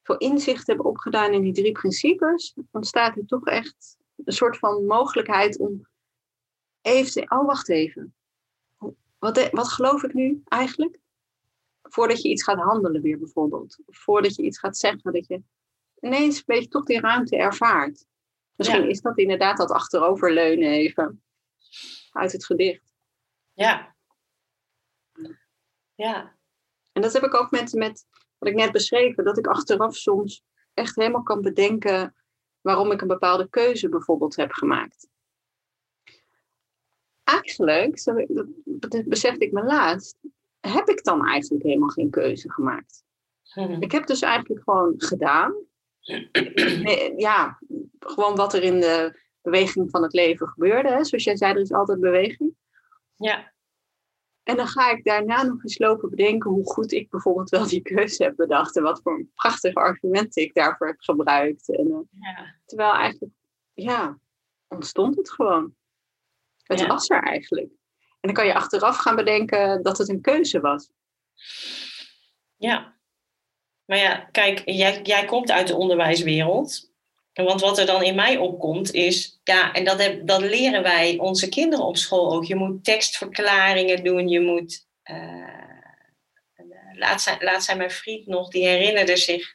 veel 0.03 0.17
inzicht 0.17 0.67
hebt 0.67 0.81
opgedaan 0.81 1.33
in 1.33 1.43
die 1.43 1.53
drie 1.53 1.73
principes, 1.73 2.57
ontstaat 2.71 3.17
er 3.17 3.27
toch 3.27 3.47
echt 3.47 3.97
een 4.25 4.33
soort 4.33 4.59
van 4.59 4.85
mogelijkheid 4.87 5.59
om 5.59 5.87
even 6.81 7.13
te, 7.13 7.25
oh 7.29 7.47
wacht 7.47 7.69
even. 7.69 8.15
Wat, 9.19 9.51
wat 9.51 9.69
geloof 9.69 10.03
ik 10.03 10.15
nu 10.15 10.43
eigenlijk? 10.45 10.99
Voordat 11.83 12.23
je 12.23 12.29
iets 12.29 12.43
gaat 12.43 12.59
handelen 12.59 13.03
weer 13.03 13.19
bijvoorbeeld. 13.19 13.79
Voordat 13.87 14.35
je 14.35 14.43
iets 14.43 14.59
gaat 14.59 14.77
zeggen, 14.77 15.13
dat 15.13 15.27
je 15.27 15.43
ineens 16.01 16.37
een 16.37 16.43
beetje 16.47 16.69
toch 16.69 16.85
die 16.85 17.01
ruimte 17.01 17.37
ervaart. 17.37 18.07
Misschien 18.57 18.89
is 18.89 19.01
dat 19.01 19.19
inderdaad 19.19 19.57
dat 19.57 19.71
achteroverleunen 19.71 20.69
even 20.69 21.23
uit 22.11 22.33
het 22.33 22.45
gedicht. 22.45 22.95
Ja. 23.53 23.95
Ja. 25.95 26.37
En 26.93 27.03
dat 27.03 27.13
heb 27.13 27.23
ik 27.23 27.35
ook 27.35 27.51
met, 27.51 27.73
met 27.73 28.07
wat 28.39 28.49
ik 28.49 28.55
net 28.55 28.73
beschreven, 28.73 29.25
dat 29.25 29.39
ik 29.39 29.47
achteraf 29.47 29.97
soms 29.97 30.45
echt 30.75 30.97
helemaal 30.97 31.23
kan 31.23 31.41
bedenken 31.41 32.15
waarom 32.61 32.91
ik 32.91 33.01
een 33.01 33.09
bepaalde 33.09 33.49
keuze 33.49 33.89
bijvoorbeeld 33.89 34.37
heb 34.37 34.53
gemaakt. 34.53 35.09
Eigenlijk, 37.25 38.05
dat 38.65 39.09
besefte 39.09 39.45
ik 39.45 39.53
me 39.53 39.65
laatst, 39.65 40.19
heb 40.61 40.89
ik 40.89 41.05
dan 41.05 41.27
eigenlijk 41.27 41.65
helemaal 41.65 41.89
geen 41.89 42.11
keuze 42.11 42.53
gemaakt. 42.53 43.05
Mhm. 43.55 43.83
Ik 43.83 43.93
heb 43.93 44.07
dus 44.07 44.21
eigenlijk 44.21 44.63
gewoon 44.65 44.95
gedaan. 44.97 45.55
Ja, 47.17 47.59
gewoon 48.07 48.37
wat 48.37 48.55
er 48.55 48.63
in 48.63 48.81
de 48.81 49.23
beweging 49.43 49.91
van 49.91 50.03
het 50.03 50.13
leven 50.13 50.49
gebeurde. 50.49 50.89
Hè? 50.89 51.05
Zoals 51.05 51.25
jij 51.25 51.37
zei, 51.37 51.55
er 51.55 51.61
is 51.61 51.73
altijd 51.73 52.01
beweging. 52.01 52.55
Ja. 53.17 53.53
En 54.43 54.57
dan 54.57 54.67
ga 54.67 54.91
ik 54.91 55.05
daarna 55.05 55.43
nog 55.43 55.63
eens 55.63 55.79
lopen 55.79 56.11
bedenken 56.11 56.51
hoe 56.51 56.71
goed 56.71 56.93
ik 56.93 57.11
bijvoorbeeld 57.11 57.51
wel 57.51 57.69
die 57.69 57.83
keuze 57.83 58.23
heb 58.23 58.37
bedacht. 58.37 58.77
En 58.77 58.83
wat 58.83 59.01
voor 59.03 59.27
prachtige 59.35 59.79
argumenten 59.79 60.43
ik 60.43 60.55
daarvoor 60.55 60.87
heb 60.87 61.01
gebruikt. 61.01 61.77
En, 61.77 61.87
uh, 61.87 62.23
ja. 62.23 62.55
Terwijl 62.65 62.93
eigenlijk, 62.93 63.33
ja, 63.75 64.19
ontstond 64.69 65.17
het 65.17 65.31
gewoon. 65.31 65.75
Het 66.63 66.87
was 66.87 67.11
er 67.11 67.23
eigenlijk. 67.23 67.71
En 68.21 68.33
dan 68.33 68.33
kan 68.33 68.47
je 68.47 68.55
achteraf 68.55 68.97
gaan 68.97 69.17
bedenken 69.17 69.83
dat 69.83 69.99
het 69.99 70.09
een 70.09 70.21
keuze 70.21 70.61
was. 70.61 70.91
Ja. 72.57 72.97
Maar 73.85 73.99
ja, 73.99 74.17
kijk, 74.17 74.63
jij, 74.65 75.03
jij 75.03 75.25
komt 75.25 75.51
uit 75.51 75.67
de 75.67 75.77
onderwijswereld. 75.77 76.93
Want 77.43 77.61
wat 77.61 77.79
er 77.79 77.87
dan 77.87 78.03
in 78.03 78.15
mij 78.15 78.37
opkomt 78.37 78.93
is, 78.93 79.41
ja, 79.45 79.73
en 79.73 79.85
dat, 79.85 80.03
heb, 80.03 80.27
dat 80.27 80.41
leren 80.41 80.83
wij 80.83 81.19
onze 81.19 81.49
kinderen 81.49 81.85
op 81.85 81.97
school 81.97 82.33
ook. 82.33 82.45
Je 82.45 82.55
moet 82.55 82.85
tekstverklaringen 82.85 84.05
doen, 84.05 84.29
je 84.29 84.41
moet. 84.41 84.87
Uh, 85.11 85.65
laatst, 86.93 87.25
zijn, 87.25 87.39
laatst 87.41 87.65
zijn 87.65 87.79
mijn 87.79 87.91
vriend 87.91 88.27
nog, 88.27 88.49
die 88.49 88.67
herinnerde 88.67 89.17
zich 89.17 89.55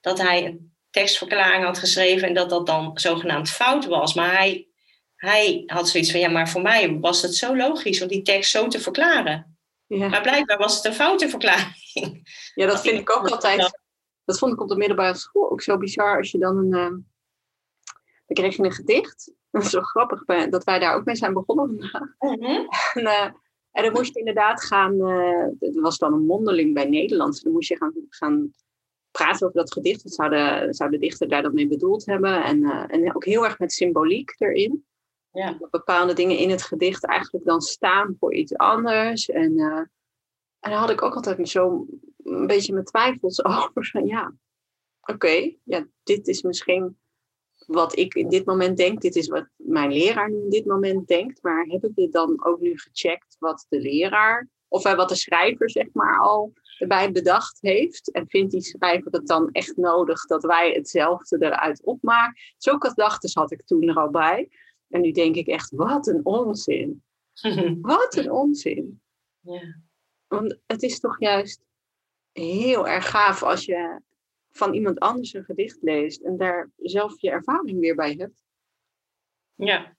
dat 0.00 0.18
hij 0.18 0.44
een 0.44 0.74
tekstverklaring 0.90 1.64
had 1.64 1.78
geschreven 1.78 2.28
en 2.28 2.34
dat 2.34 2.50
dat 2.50 2.66
dan 2.66 2.90
zogenaamd 2.94 3.50
fout 3.50 3.86
was. 3.86 4.14
Maar 4.14 4.36
hij, 4.36 4.68
hij 5.16 5.62
had 5.66 5.88
zoiets 5.88 6.10
van, 6.10 6.20
ja, 6.20 6.28
maar 6.28 6.48
voor 6.48 6.62
mij 6.62 6.98
was 7.00 7.22
het 7.22 7.34
zo 7.34 7.56
logisch 7.56 8.02
om 8.02 8.08
die 8.08 8.22
tekst 8.22 8.50
zo 8.50 8.68
te 8.68 8.80
verklaren. 8.80 9.58
Ja. 9.86 10.08
Maar 10.08 10.22
blijkbaar 10.22 10.58
was 10.58 10.76
het 10.76 10.84
een 10.84 10.94
foute 10.94 11.28
verklaring. 11.28 12.28
Ja, 12.54 12.66
dat 12.66 12.80
vind 12.86 13.00
ik 13.00 13.16
ook 13.16 13.30
altijd. 13.30 13.78
Dat 14.24 14.38
vond 14.38 14.52
ik 14.52 14.60
op 14.60 14.68
de 14.68 14.76
middelbare 14.76 15.16
school 15.16 15.50
ook 15.50 15.62
zo 15.62 15.78
bizar 15.78 16.16
als 16.16 16.30
je 16.30 16.38
dan 16.38 16.56
een. 16.56 17.14
Dan 18.26 18.36
kreeg 18.36 18.56
je 18.56 18.64
een 18.64 18.72
gedicht. 18.72 19.32
Dat 19.50 19.62
is 19.62 19.70
zo 19.70 19.80
grappig 19.80 20.24
dat 20.24 20.64
wij 20.64 20.78
daar 20.78 20.94
ook 20.94 21.04
mee 21.04 21.16
zijn 21.16 21.32
begonnen 21.32 21.74
mhm. 22.18 22.44
en, 22.94 23.02
uh, 23.02 23.24
en, 23.70 23.82
dan 23.82 23.92
moest 23.92 24.12
je 24.12 24.18
inderdaad 24.18 24.64
gaan. 24.64 24.94
Uh, 24.94 25.46
het 25.60 25.80
was 25.80 25.98
dan 25.98 26.12
een 26.12 26.26
mondeling 26.26 26.74
bij 26.74 26.88
Nederlands. 26.88 27.40
Dan 27.40 27.52
moest 27.52 27.68
je 27.68 27.76
gaan, 27.76 27.92
gaan 28.08 28.52
praten 29.10 29.46
over 29.46 29.58
dat 29.58 29.72
gedicht. 29.72 30.02
Wat 30.02 30.12
zou 30.14 30.30
de, 30.30 30.66
zou 30.70 30.90
de 30.90 30.98
dichter 30.98 31.28
daar 31.28 31.42
dan 31.42 31.54
mee 31.54 31.68
bedoeld 31.68 32.06
hebben? 32.06 32.44
En, 32.44 32.64
en 32.88 33.14
ook 33.14 33.24
heel 33.24 33.44
erg 33.44 33.58
met 33.58 33.72
symboliek 33.72 34.34
erin. 34.38 34.86
Ja. 35.30 35.52
Dat 35.52 35.70
bepaalde 35.70 36.12
dingen 36.12 36.38
in 36.38 36.50
het 36.50 36.62
gedicht 36.62 37.04
eigenlijk 37.04 37.44
dan 37.44 37.60
staan 37.60 38.16
voor 38.18 38.34
iets 38.34 38.54
anders. 38.56 39.28
En, 39.28 39.58
en 40.60 40.70
daar 40.70 40.78
had 40.78 40.90
ik 40.90 41.02
ook 41.02 41.14
altijd 41.14 41.48
zo 41.48 41.86
een 42.22 42.46
beetje 42.46 42.72
mijn 42.72 42.84
twijfels 42.84 43.44
over. 43.56 43.86
Van 43.92 44.06
ja, 44.06 44.34
oké, 45.00 45.56
ja, 45.62 45.86
dit 46.02 46.28
is 46.28 46.42
misschien 46.42 46.96
wat 47.66 47.98
ik 47.98 48.14
in 48.14 48.28
dit 48.28 48.46
moment 48.46 48.76
denk. 48.76 49.00
Dit 49.00 49.16
is 49.16 49.28
wat 49.28 49.48
mijn 49.56 49.92
leraar 49.92 50.30
nu 50.30 50.36
in 50.36 50.50
dit 50.50 50.64
moment 50.64 51.08
denkt. 51.08 51.42
Maar 51.42 51.64
heb 51.64 51.84
ik 51.84 51.94
dit 51.94 52.12
dan 52.12 52.44
ook 52.44 52.60
nu 52.60 52.78
gecheckt 52.78 53.36
wat 53.38 53.66
de 53.68 53.80
leraar, 53.80 54.48
of 54.68 54.86
uh, 54.86 54.94
wat 54.94 55.08
de 55.08 55.14
schrijver 55.14 55.70
zeg 55.70 55.86
maar 55.92 56.18
al 56.18 56.52
erbij 56.78 57.12
bedacht 57.12 57.58
heeft? 57.60 58.10
En 58.10 58.28
vindt 58.28 58.52
die 58.52 58.60
schrijver 58.60 59.12
het 59.12 59.26
dan 59.26 59.48
echt 59.52 59.76
nodig 59.76 60.26
dat 60.26 60.42
wij 60.42 60.72
hetzelfde 60.72 61.36
eruit 61.40 61.84
opmaken? 61.84 62.34
Zulke 62.56 62.88
gedachten 62.88 63.30
had 63.32 63.52
ik 63.52 63.62
toen 63.64 63.88
er 63.88 63.96
al 63.96 64.10
bij. 64.10 64.48
En 64.88 65.00
nu 65.00 65.10
denk 65.10 65.34
ik 65.34 65.46
echt, 65.46 65.70
wat 65.70 66.06
een 66.06 66.24
onzin. 66.24 67.02
wat 67.80 68.16
een 68.16 68.30
onzin. 68.30 69.00
Ja. 69.40 69.80
Want 70.26 70.58
het 70.66 70.82
is 70.82 71.00
toch 71.00 71.20
juist 71.20 71.64
heel 72.32 72.88
erg 72.88 73.10
gaaf 73.10 73.42
als 73.42 73.64
je 73.64 74.00
van 74.56 74.74
iemand 74.74 74.98
anders 74.98 75.32
een 75.32 75.44
gedicht 75.44 75.78
leest 75.82 76.22
en 76.22 76.36
daar 76.36 76.70
zelf 76.76 77.20
je 77.20 77.30
ervaring 77.30 77.80
weer 77.80 77.94
bij 77.94 78.14
hebt. 78.18 78.44
Ja. 79.54 79.96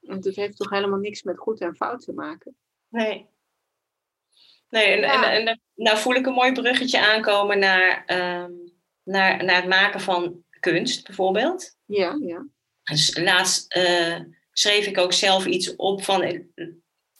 Want 0.00 0.24
het 0.24 0.36
heeft 0.36 0.56
toch 0.56 0.70
helemaal 0.70 0.98
niks 0.98 1.22
met 1.22 1.38
goed 1.38 1.60
en 1.60 1.76
fout 1.76 2.00
te 2.00 2.12
maken? 2.12 2.56
Nee. 2.88 3.28
Nee, 4.68 4.86
en, 4.86 5.02
en, 5.02 5.46
en, 5.46 5.60
nou 5.74 5.98
voel 5.98 6.14
ik 6.14 6.26
een 6.26 6.32
mooi 6.32 6.52
bruggetje 6.52 7.06
aankomen 7.06 7.58
naar, 7.58 8.04
ehm, 8.06 8.52
naar, 9.02 9.44
naar 9.44 9.56
het 9.56 9.68
maken 9.68 10.00
van 10.00 10.44
kunst, 10.60 11.06
bijvoorbeeld. 11.06 11.76
Ja, 11.84 12.18
ja. 12.20 12.46
Dus 12.82 13.18
laatst 13.18 13.76
uh, 13.76 14.20
schreef 14.52 14.86
ik 14.86 14.98
ook 14.98 15.12
zelf 15.12 15.46
iets 15.46 15.76
op 15.76 16.04
van. 16.04 16.22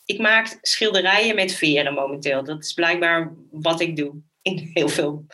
Ik 0.04 0.18
maak 0.18 0.58
schilderijen 0.60 1.34
met 1.34 1.52
veren 1.52 1.94
momenteel. 1.94 2.44
Dat 2.44 2.64
is 2.64 2.72
blijkbaar 2.72 3.34
wat 3.50 3.80
ik 3.80 3.96
doe. 3.96 4.20
In 4.42 4.70
heel 4.72 4.88
veel. 4.88 5.26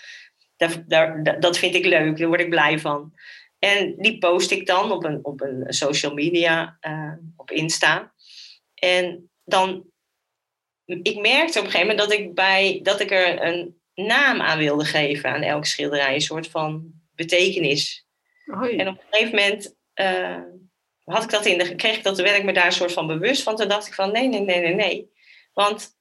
Dat, 0.86 1.42
dat 1.42 1.58
vind 1.58 1.74
ik 1.74 1.84
leuk, 1.84 2.18
daar 2.18 2.28
word 2.28 2.40
ik 2.40 2.50
blij 2.50 2.78
van. 2.78 3.14
En 3.58 3.94
die 3.98 4.18
post 4.18 4.50
ik 4.50 4.66
dan 4.66 4.92
op 4.92 5.04
een, 5.04 5.18
op 5.22 5.40
een 5.40 5.64
social 5.68 6.14
media, 6.14 6.78
uh, 6.80 7.12
op 7.36 7.50
Insta. 7.50 8.12
En 8.74 9.30
dan. 9.44 9.90
Ik 10.84 11.20
merkte 11.20 11.58
op 11.58 11.64
een 11.64 11.70
gegeven 11.70 11.94
moment 11.94 11.98
dat 11.98 12.18
ik, 12.18 12.34
bij, 12.34 12.80
dat 12.82 13.00
ik 13.00 13.10
er 13.10 13.42
een 13.42 13.80
naam 13.94 14.40
aan 14.40 14.58
wilde 14.58 14.84
geven 14.84 15.30
aan 15.30 15.42
elke 15.42 15.66
schilderij. 15.66 16.14
Een 16.14 16.20
soort 16.20 16.48
van 16.48 16.92
betekenis. 17.14 18.06
En 18.46 18.88
op 18.88 18.94
een 18.94 19.06
gegeven 19.10 19.34
moment 19.34 19.76
uh, 19.94 20.42
had 21.04 21.22
ik 21.22 21.30
dat 21.30 21.46
in 21.46 21.58
de, 21.58 21.74
kreeg 21.74 21.96
ik 21.96 22.02
dat, 22.02 22.18
werd 22.18 22.38
ik 22.38 22.44
me 22.44 22.52
daar 22.52 22.66
een 22.66 22.72
soort 22.72 22.92
van 22.92 23.06
bewust 23.06 23.42
van. 23.42 23.56
Toen 23.56 23.68
dacht 23.68 23.86
ik 23.86 23.94
van 23.94 24.12
nee, 24.12 24.28
nee, 24.28 24.40
nee, 24.40 24.60
nee, 24.60 24.74
nee. 24.74 25.10
Want 25.52 25.96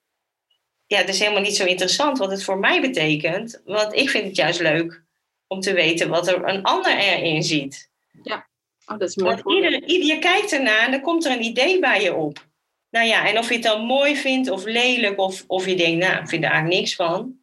ja, 0.91 0.97
het 0.97 1.09
is 1.09 1.19
helemaal 1.19 1.41
niet 1.41 1.55
zo 1.55 1.65
interessant 1.65 2.17
wat 2.17 2.31
het 2.31 2.43
voor 2.43 2.57
mij 2.57 2.81
betekent. 2.81 3.61
Want 3.65 3.93
ik 3.93 4.09
vind 4.09 4.25
het 4.25 4.35
juist 4.35 4.59
leuk 4.59 5.03
om 5.47 5.59
te 5.59 5.73
weten 5.73 6.09
wat 6.09 6.27
er 6.27 6.47
een 6.47 6.63
ander 6.63 6.97
erin 6.97 7.43
ziet. 7.43 7.89
Ja, 8.23 8.47
oh, 8.85 8.97
dat 8.97 9.09
is 9.09 9.15
mooi. 9.15 9.35
Want 9.35 9.55
ieder, 9.55 9.83
ieder, 9.83 10.15
je 10.15 10.19
kijkt 10.19 10.51
ernaar 10.51 10.85
en 10.85 10.91
dan 10.91 11.01
komt 11.01 11.25
er 11.25 11.31
een 11.31 11.43
idee 11.43 11.79
bij 11.79 12.01
je 12.01 12.15
op. 12.15 12.47
Nou 12.89 13.07
ja, 13.07 13.27
en 13.27 13.37
of 13.37 13.47
je 13.47 13.53
het 13.53 13.63
dan 13.63 13.85
mooi 13.85 14.15
vindt 14.15 14.49
of 14.49 14.65
lelijk, 14.65 15.19
of, 15.19 15.43
of 15.47 15.65
je 15.65 15.75
denkt, 15.75 16.05
nou, 16.05 16.21
ik 16.21 16.29
vind 16.29 16.43
er 16.43 16.49
eigenlijk 16.49 16.79
niks 16.79 16.95
van. 16.95 17.39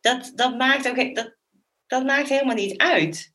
Dat, 0.00 0.32
dat, 0.34 0.56
maakt 0.56 0.88
ook, 0.88 1.14
dat, 1.14 1.36
dat 1.86 2.04
maakt 2.04 2.28
helemaal 2.28 2.54
niet 2.54 2.78
uit. 2.78 3.32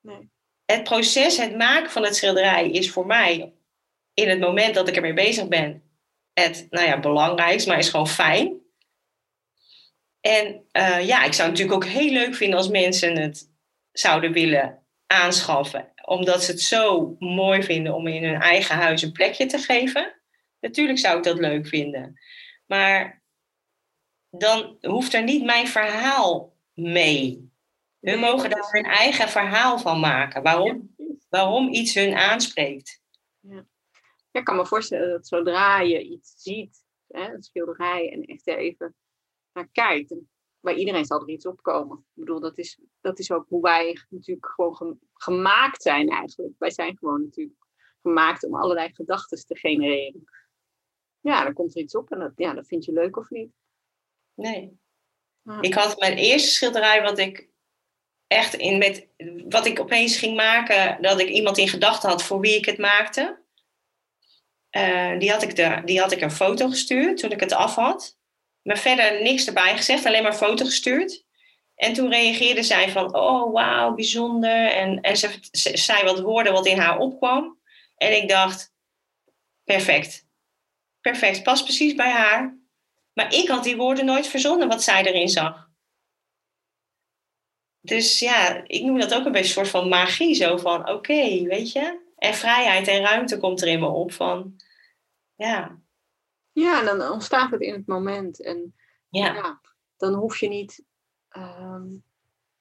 Nee 0.00 0.30
het 0.70 0.84
proces, 0.84 1.36
het 1.36 1.56
maken 1.56 1.90
van 1.90 2.04
het 2.04 2.16
schilderij 2.16 2.70
is 2.70 2.90
voor 2.90 3.06
mij 3.06 3.52
in 4.14 4.28
het 4.28 4.40
moment 4.40 4.74
dat 4.74 4.88
ik 4.88 4.96
ermee 4.96 5.12
bezig 5.12 5.48
ben 5.48 5.89
het 6.40 6.66
nou 6.70 6.86
ja, 6.86 7.00
belangrijkst, 7.00 7.66
maar 7.66 7.78
is 7.78 7.88
gewoon 7.88 8.08
fijn. 8.08 8.58
En 10.20 10.64
uh, 10.72 11.06
ja, 11.06 11.24
ik 11.24 11.32
zou 11.32 11.48
het 11.50 11.58
natuurlijk 11.58 11.72
ook 11.72 11.84
heel 11.84 12.12
leuk 12.12 12.34
vinden 12.34 12.58
als 12.58 12.68
mensen 12.68 13.16
het 13.16 13.50
zouden 13.92 14.32
willen 14.32 14.86
aanschaffen, 15.06 15.92
omdat 16.04 16.44
ze 16.44 16.50
het 16.50 16.60
zo 16.60 17.16
mooi 17.18 17.62
vinden 17.62 17.94
om 17.94 18.06
in 18.06 18.24
hun 18.24 18.40
eigen 18.40 18.76
huis 18.76 19.02
een 19.02 19.12
plekje 19.12 19.46
te 19.46 19.58
geven. 19.58 20.20
Natuurlijk 20.60 20.98
zou 20.98 21.16
ik 21.18 21.24
dat 21.24 21.38
leuk 21.38 21.66
vinden. 21.66 22.20
Maar 22.66 23.22
dan 24.30 24.76
hoeft 24.80 25.14
er 25.14 25.22
niet 25.22 25.44
mijn 25.44 25.68
verhaal 25.68 26.56
mee. 26.74 27.50
Hun 28.00 28.18
mogen 28.18 28.50
daar 28.50 28.70
hun 28.70 28.84
eigen 28.84 29.28
verhaal 29.28 29.78
van 29.78 30.00
maken. 30.00 30.42
Waarom, 30.42 30.94
waarom 31.28 31.72
iets 31.72 31.94
hun 31.94 32.14
aanspreekt. 32.14 32.99
Ja. 34.30 34.40
Ik 34.40 34.44
kan 34.44 34.56
me 34.56 34.66
voorstellen 34.66 35.10
dat 35.10 35.26
zodra 35.26 35.80
je 35.80 36.02
iets 36.02 36.32
ziet, 36.36 36.84
hè, 37.06 37.32
een 37.32 37.42
schilderij, 37.42 38.12
en 38.12 38.24
echt 38.24 38.46
even 38.46 38.94
naar 39.52 39.68
kijkt, 39.72 40.08
dan 40.08 40.28
bij 40.60 40.74
iedereen 40.74 41.04
zal 41.04 41.20
er 41.20 41.28
iets 41.28 41.46
opkomen. 41.46 41.98
Ik 41.98 42.04
bedoel, 42.14 42.40
dat 42.40 42.58
is, 42.58 42.80
dat 43.00 43.18
is 43.18 43.30
ook 43.30 43.46
hoe 43.48 43.62
wij 43.62 43.98
natuurlijk 44.08 44.46
gewoon 44.46 44.98
gemaakt 45.14 45.82
zijn 45.82 46.08
eigenlijk. 46.08 46.54
Wij 46.58 46.70
zijn 46.70 46.98
gewoon 46.98 47.22
natuurlijk 47.22 47.66
gemaakt 48.02 48.44
om 48.44 48.54
allerlei 48.54 48.94
gedachten 48.94 49.46
te 49.46 49.56
genereren. 49.56 50.24
Ja, 51.20 51.44
dan 51.44 51.52
komt 51.52 51.74
er 51.74 51.82
iets 51.82 51.94
op 51.94 52.10
en 52.10 52.18
dat, 52.18 52.32
ja, 52.36 52.54
dat 52.54 52.66
vind 52.66 52.84
je 52.84 52.92
leuk 52.92 53.16
of 53.16 53.30
niet. 53.30 53.52
Nee. 54.34 54.78
Ik 55.60 55.74
had 55.74 55.98
mijn 55.98 56.16
eerste 56.16 56.50
schilderij 56.50 57.02
wat 57.02 57.18
ik 57.18 57.48
echt 58.26 58.54
in 58.54 58.78
met 58.78 59.08
wat 59.48 59.66
ik 59.66 59.80
opeens 59.80 60.16
ging 60.16 60.36
maken, 60.36 61.02
dat 61.02 61.20
ik 61.20 61.28
iemand 61.28 61.58
in 61.58 61.68
gedachten 61.68 62.08
had 62.08 62.22
voor 62.22 62.40
wie 62.40 62.56
ik 62.56 62.64
het 62.64 62.78
maakte. 62.78 63.42
Uh, 64.76 65.18
die, 65.18 65.30
had 65.30 65.42
ik 65.42 65.56
de, 65.56 65.82
die 65.84 66.00
had 66.00 66.12
ik 66.12 66.20
een 66.20 66.30
foto 66.30 66.68
gestuurd 66.68 67.18
toen 67.18 67.30
ik 67.30 67.40
het 67.40 67.52
af 67.52 67.74
had. 67.74 68.18
Maar 68.62 68.78
verder 68.78 69.22
niks 69.22 69.46
erbij 69.46 69.76
gezegd, 69.76 70.06
alleen 70.06 70.22
maar 70.22 70.34
foto 70.34 70.64
gestuurd. 70.64 71.24
En 71.74 71.92
toen 71.92 72.10
reageerde 72.10 72.62
zij 72.62 72.90
van, 72.90 73.14
oh 73.14 73.52
wauw, 73.52 73.94
bijzonder. 73.94 74.66
En, 74.66 75.00
en 75.00 75.16
ze, 75.16 75.38
ze 75.50 75.76
zei 75.76 76.04
wat 76.04 76.20
woorden 76.20 76.52
wat 76.52 76.66
in 76.66 76.78
haar 76.78 76.98
opkwam. 76.98 77.58
En 77.96 78.16
ik 78.16 78.28
dacht, 78.28 78.72
perfect. 79.64 80.28
Perfect, 81.00 81.42
past 81.42 81.64
precies 81.64 81.94
bij 81.94 82.10
haar. 82.10 82.58
Maar 83.12 83.34
ik 83.34 83.48
had 83.48 83.64
die 83.64 83.76
woorden 83.76 84.04
nooit 84.04 84.26
verzonnen 84.26 84.68
wat 84.68 84.82
zij 84.82 85.04
erin 85.04 85.28
zag. 85.28 85.68
Dus 87.80 88.18
ja, 88.18 88.62
ik 88.66 88.82
noem 88.82 88.98
dat 88.98 89.14
ook 89.14 89.24
een 89.24 89.32
beetje 89.32 89.46
een 89.46 89.52
soort 89.52 89.68
van 89.68 89.88
magie. 89.88 90.34
Zo 90.34 90.56
van, 90.56 90.88
oké, 90.88 91.42
weet 91.42 91.72
je. 91.72 92.09
En 92.20 92.34
vrijheid 92.34 92.88
en 92.88 93.02
ruimte 93.02 93.38
komt 93.38 93.62
er 93.62 93.68
in 93.68 93.80
me 93.80 93.86
op 93.86 94.12
van, 94.12 94.56
ja. 95.34 95.80
Ja, 96.52 96.82
dan 96.82 97.10
ontstaat 97.12 97.50
het 97.50 97.60
in 97.60 97.72
het 97.72 97.86
moment. 97.86 98.42
En 98.42 98.74
ja, 99.08 99.60
dan 99.96 100.14
hoef 100.14 100.36
je 100.36 100.48
niet... 100.48 100.84
Ehm, 101.28 101.86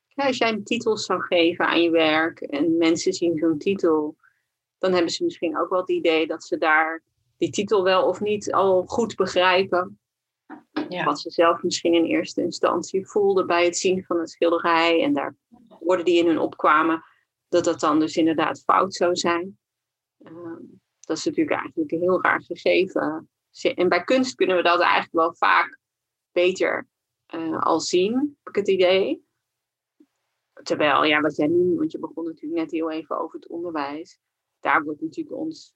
ja, 0.07 0.25
als 0.25 0.37
jij 0.37 0.49
een 0.49 0.63
titel 0.63 0.97
zou 0.97 1.21
geven 1.21 1.67
aan 1.67 1.81
je 1.81 1.89
werk 1.89 2.39
en 2.39 2.77
mensen 2.77 3.13
zien 3.13 3.37
zo'n 3.37 3.57
titel, 3.57 4.17
dan 4.77 4.93
hebben 4.93 5.11
ze 5.11 5.23
misschien 5.23 5.57
ook 5.57 5.69
wel 5.69 5.79
het 5.79 5.89
idee 5.89 6.27
dat 6.27 6.43
ze 6.43 6.57
daar 6.57 7.03
die 7.37 7.49
titel 7.49 7.83
wel 7.83 8.07
of 8.07 8.19
niet 8.19 8.53
al 8.53 8.83
goed 8.85 9.15
begrijpen. 9.15 9.99
Ja. 10.89 11.03
Wat 11.03 11.19
ze 11.19 11.29
zelf 11.29 11.63
misschien 11.63 11.93
in 11.93 12.05
eerste 12.05 12.41
instantie 12.41 13.07
voelden 13.07 13.47
bij 13.47 13.65
het 13.65 13.77
zien 13.77 14.03
van 14.03 14.19
het 14.19 14.29
schilderij 14.29 15.03
en 15.03 15.13
daar 15.13 15.35
woorden 15.79 16.05
die 16.05 16.17
in 16.17 16.27
hun 16.27 16.39
opkwamen, 16.39 17.03
dat 17.49 17.63
dat 17.63 17.79
dan 17.79 17.99
dus 17.99 18.15
inderdaad 18.15 18.63
fout 18.63 18.93
zou 18.93 19.15
zijn. 19.15 19.57
Ehm, 20.17 20.63
dat 20.99 21.17
is 21.17 21.25
natuurlijk 21.25 21.57
eigenlijk 21.57 21.91
een 21.91 22.01
heel 22.01 22.21
raar 22.21 22.43
gegeven. 22.43 23.29
En 23.61 23.89
bij 23.89 24.03
kunst 24.03 24.35
kunnen 24.35 24.55
we 24.55 24.63
dat 24.63 24.79
eigenlijk 24.79 25.13
wel 25.13 25.35
vaak 25.35 25.79
beter 26.31 26.87
uh, 27.35 27.61
al 27.61 27.79
zien, 27.79 28.13
heb 28.13 28.47
ik 28.47 28.55
het 28.55 28.67
idee. 28.67 29.27
Terwijl, 30.63 31.03
ja, 31.03 31.21
wat 31.21 31.35
jij 31.35 31.47
nu, 31.47 31.75
want 31.75 31.91
je 31.91 31.99
begon 31.99 32.25
natuurlijk 32.25 32.61
net 32.61 32.71
heel 32.71 32.91
even 32.91 33.19
over 33.19 33.39
het 33.39 33.47
onderwijs. 33.47 34.19
Daar 34.59 34.83
wordt 34.83 35.01
natuurlijk 35.01 35.35
ons 35.35 35.73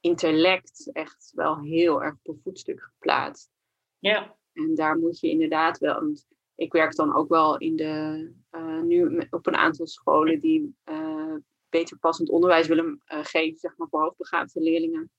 intellect 0.00 0.90
echt 0.92 1.32
wel 1.34 1.60
heel 1.60 2.02
erg 2.02 2.14
op 2.14 2.34
een 2.34 2.40
voetstuk 2.42 2.82
geplaatst. 2.82 3.50
Ja. 3.98 4.36
En 4.52 4.74
daar 4.74 4.98
moet 4.98 5.20
je 5.20 5.30
inderdaad 5.30 5.78
wel. 5.78 5.94
Want 5.94 6.26
ik 6.56 6.72
werk 6.72 6.96
dan 6.96 7.14
ook 7.14 7.28
wel 7.28 7.58
in 7.58 7.76
de, 7.76 8.32
uh, 8.50 8.80
nu 8.80 9.26
op 9.30 9.46
een 9.46 9.56
aantal 9.56 9.86
scholen 9.86 10.40
die 10.40 10.76
uh, 10.84 11.34
beter 11.68 11.98
passend 11.98 12.28
onderwijs 12.28 12.66
willen 12.66 13.02
uh, 13.12 13.24
geven, 13.24 13.58
zeg 13.58 13.76
maar, 13.76 13.88
voor 13.88 14.02
hoogbegaafde 14.02 14.60
leerlingen. 14.60 15.10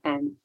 En 0.00 0.40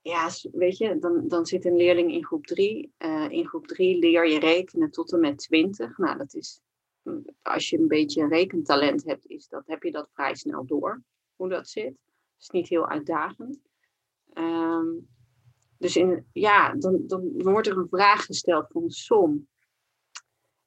ja, 0.00 0.28
weet 0.52 0.76
je, 0.76 0.98
dan, 0.98 1.28
dan 1.28 1.46
zit 1.46 1.64
een 1.64 1.76
leerling 1.76 2.12
in 2.12 2.24
groep 2.24 2.46
3. 2.46 2.92
in 3.28 3.46
groep 3.46 3.66
3 3.66 3.98
leer 3.98 4.28
je 4.28 4.38
rekenen 4.38 4.90
tot 4.90 5.12
en 5.12 5.20
met 5.20 5.38
20. 5.38 5.98
Nou, 5.98 6.18
dat 6.18 6.34
is, 6.34 6.60
mm, 7.02 7.24
als 7.42 7.70
je 7.70 7.78
een 7.78 7.88
beetje 7.88 8.28
rekentalent 8.28 9.04
hebt, 9.04 9.26
is 9.26 9.48
dat, 9.48 9.66
heb 9.66 9.82
je 9.82 9.90
dat 9.90 10.10
vrij 10.12 10.34
snel 10.34 10.66
door, 10.66 11.02
hoe 11.36 11.48
dat 11.48 11.68
zit. 11.68 11.84
Het 11.84 12.38
is 12.38 12.50
niet 12.50 12.68
heel 12.68 12.88
uitdagend. 12.88 13.58
Um, 14.34 15.08
dus 15.82 15.96
in, 15.96 16.26
ja, 16.32 16.74
dan, 16.74 17.06
dan 17.06 17.42
wordt 17.42 17.66
er 17.66 17.76
een 17.76 17.88
vraag 17.88 18.24
gesteld 18.24 18.66
van 18.70 18.82
een 18.82 18.90
som. 18.90 19.48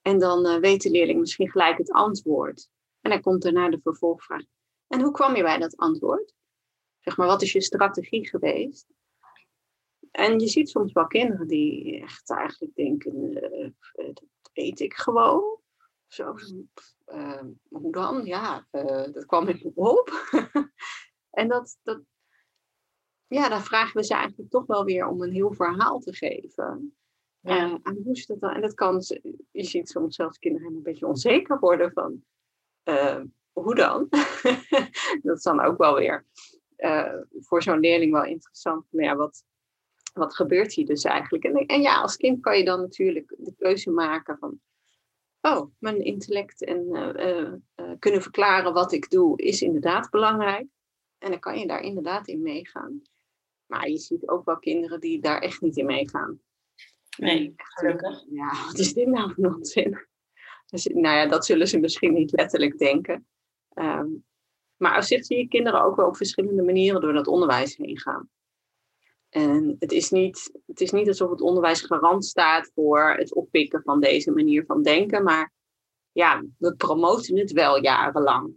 En 0.01 0.19
dan 0.19 0.45
uh, 0.45 0.59
weet 0.59 0.81
de 0.81 0.89
leerling 0.89 1.19
misschien 1.19 1.49
gelijk 1.49 1.77
het 1.77 1.91
antwoord. 1.91 2.69
En 3.01 3.09
dan 3.09 3.21
komt 3.21 3.41
daarna 3.41 3.69
de 3.69 3.79
vervolgvraag. 3.83 4.43
En 4.87 5.01
hoe 5.01 5.11
kwam 5.11 5.35
je 5.35 5.41
bij 5.41 5.57
dat 5.57 5.77
antwoord? 5.77 6.33
Zeg 6.99 7.17
maar, 7.17 7.27
wat 7.27 7.41
is 7.41 7.51
je 7.51 7.61
strategie 7.61 8.27
geweest? 8.27 8.87
En 10.11 10.39
je 10.39 10.47
ziet 10.47 10.69
soms 10.69 10.93
wel 10.93 11.07
kinderen 11.07 11.47
die 11.47 12.01
echt 12.01 12.29
eigenlijk 12.29 12.75
denken, 12.75 13.31
uh, 13.31 13.69
dat 13.93 14.23
weet 14.53 14.79
ik 14.79 14.93
gewoon. 14.93 15.59
Zo, 16.07 16.35
hoe 17.67 17.91
dan? 17.91 18.25
Ja, 18.25 18.67
dat 19.11 19.25
kwam 19.25 19.47
in 19.47 19.71
op. 19.75 20.29
en 21.29 21.47
dat, 21.47 21.77
dat, 21.83 22.01
ja, 23.27 23.49
dan 23.49 23.63
vragen 23.63 23.99
we 23.99 24.05
ze 24.05 24.13
eigenlijk 24.13 24.49
toch 24.49 24.65
wel 24.65 24.83
weer 24.83 25.07
om 25.07 25.21
een 25.21 25.31
heel 25.31 25.53
verhaal 25.53 25.99
te 25.99 26.13
geven. 26.13 26.95
Ja. 27.39 27.79
en 27.83 28.01
hoe 28.03 28.13
is 28.13 28.25
dat 28.25 28.39
dan? 28.39 28.51
En 28.51 28.61
dat 28.61 28.73
kan, 28.73 29.03
je 29.51 29.63
ziet 29.63 29.89
soms 29.89 30.15
zelfs 30.15 30.39
kinderen 30.39 30.73
een 30.73 30.81
beetje 30.81 31.07
onzeker 31.07 31.59
worden 31.59 31.91
van, 31.91 32.23
uh, 32.83 33.21
hoe 33.51 33.75
dan? 33.75 34.07
dat 35.23 35.37
is 35.37 35.43
dan 35.43 35.61
ook 35.61 35.77
wel 35.77 35.95
weer 35.95 36.25
uh, 36.77 37.13
voor 37.39 37.63
zo'n 37.63 37.79
leerling 37.79 38.11
wel 38.11 38.23
interessant. 38.23 38.85
Maar 38.89 39.03
ja, 39.03 39.15
wat, 39.15 39.43
wat 40.13 40.35
gebeurt 40.35 40.73
hier 40.73 40.85
dus 40.85 41.03
eigenlijk? 41.03 41.43
En, 41.43 41.55
en 41.55 41.81
ja, 41.81 42.01
als 42.01 42.17
kind 42.17 42.41
kan 42.41 42.57
je 42.57 42.65
dan 42.65 42.81
natuurlijk 42.81 43.35
de 43.37 43.55
keuze 43.57 43.91
maken 43.91 44.37
van, 44.37 44.59
oh, 45.41 45.71
mijn 45.79 46.03
intellect 46.03 46.63
en 46.63 46.87
kunnen 47.99 48.21
verklaren 48.21 48.73
wat 48.73 48.91
ik 48.91 49.09
doe 49.09 49.41
is 49.41 49.61
inderdaad 49.61 50.09
belangrijk. 50.09 50.67
En 51.17 51.29
dan 51.31 51.39
kan 51.39 51.59
je 51.59 51.67
daar 51.67 51.81
inderdaad 51.81 52.27
in 52.27 52.41
meegaan. 52.41 53.01
Maar 53.65 53.89
je 53.89 53.97
ziet 53.97 54.27
ook 54.27 54.45
wel 54.45 54.59
kinderen 54.59 54.99
die 54.99 55.21
daar 55.21 55.41
echt 55.41 55.61
niet 55.61 55.77
in 55.77 55.85
meegaan. 55.85 56.39
Nee, 57.17 57.53
gelukkig. 57.55 58.25
Ja, 58.29 58.65
wat 58.65 58.79
is 58.79 58.93
dit 58.93 59.07
nou 59.07 59.33
voor 59.33 59.55
onzin? 59.55 60.07
Dus, 60.65 60.85
nou 60.85 61.15
ja, 61.15 61.27
dat 61.27 61.45
zullen 61.45 61.67
ze 61.67 61.79
misschien 61.79 62.13
niet 62.13 62.31
letterlijk 62.31 62.77
denken. 62.77 63.27
Ehm, 63.69 64.07
maar 64.75 64.97
op 64.97 65.03
zich 65.03 65.25
zie 65.25 65.37
je 65.37 65.47
kinderen 65.47 65.83
ook 65.83 65.95
wel 65.95 66.07
op 66.07 66.15
verschillende 66.15 66.63
manieren 66.63 67.01
door 67.01 67.13
dat 67.13 67.27
onderwijs 67.27 67.75
heen 67.75 67.99
gaan. 67.99 68.29
En 69.29 69.75
het 69.79 69.91
is, 69.91 70.09
niet, 70.09 70.59
het 70.65 70.81
is 70.81 70.91
niet 70.91 71.07
alsof 71.07 71.29
het 71.29 71.41
onderwijs 71.41 71.81
garant 71.81 72.25
staat 72.25 72.71
voor 72.73 73.13
het 73.17 73.33
oppikken 73.33 73.81
van 73.83 73.99
deze 73.99 74.31
manier 74.31 74.65
van 74.65 74.81
denken, 74.81 75.23
maar 75.23 75.53
ja, 76.11 76.43
we 76.57 76.75
promoten 76.75 77.37
het 77.37 77.51
wel 77.51 77.81
jarenlang. 77.81 78.53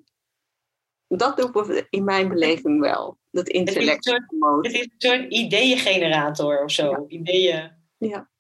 Dat 1.07 1.37
doen 1.37 1.53
we 1.53 1.87
in 1.91 2.05
mijn 2.05 2.29
beleving 2.29 2.81
wel 2.81 3.19
dat 3.39 3.49
intellect 3.49 4.05
het 4.05 4.15
is, 4.15 4.37
soort, 4.39 4.65
het 4.65 4.75
is 4.75 4.81
een 4.81 4.93
soort 4.99 5.33
ideeëngenerator 5.33 6.63
of 6.65 6.71
zo. 6.71 6.91
Ja. 6.91 7.05
Ideeën. 7.09 7.73
Ja. 7.97 8.31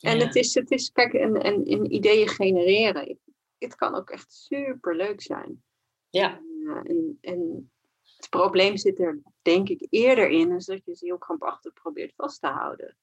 En 0.00 0.18
Het, 0.18 0.34
is, 0.34 0.54
het 0.54 0.70
is, 0.70 0.90
kijk, 0.92 1.12
een, 1.12 1.46
een, 1.46 1.72
een 1.72 1.94
ideeën 1.94 2.28
genereren. 2.28 3.18
Het 3.58 3.74
kan 3.74 3.94
ook 3.94 4.10
echt 4.10 4.32
super 4.32 4.96
leuk 4.96 5.22
zijn. 5.22 5.62
Ja. 6.10 6.40
En, 6.84 7.18
en 7.20 7.70
het 8.16 8.28
probleem 8.28 8.76
zit 8.76 9.00
er, 9.00 9.22
denk 9.42 9.68
ik, 9.68 9.86
eerder 9.90 10.28
in, 10.28 10.52
is 10.52 10.64
dat 10.64 10.84
je 10.84 10.94
ze 10.94 11.04
heel 11.04 11.18
krampachtig 11.18 11.72
probeert 11.72 12.12
vast 12.14 12.40
te 12.40 12.46
houden. 12.46 12.96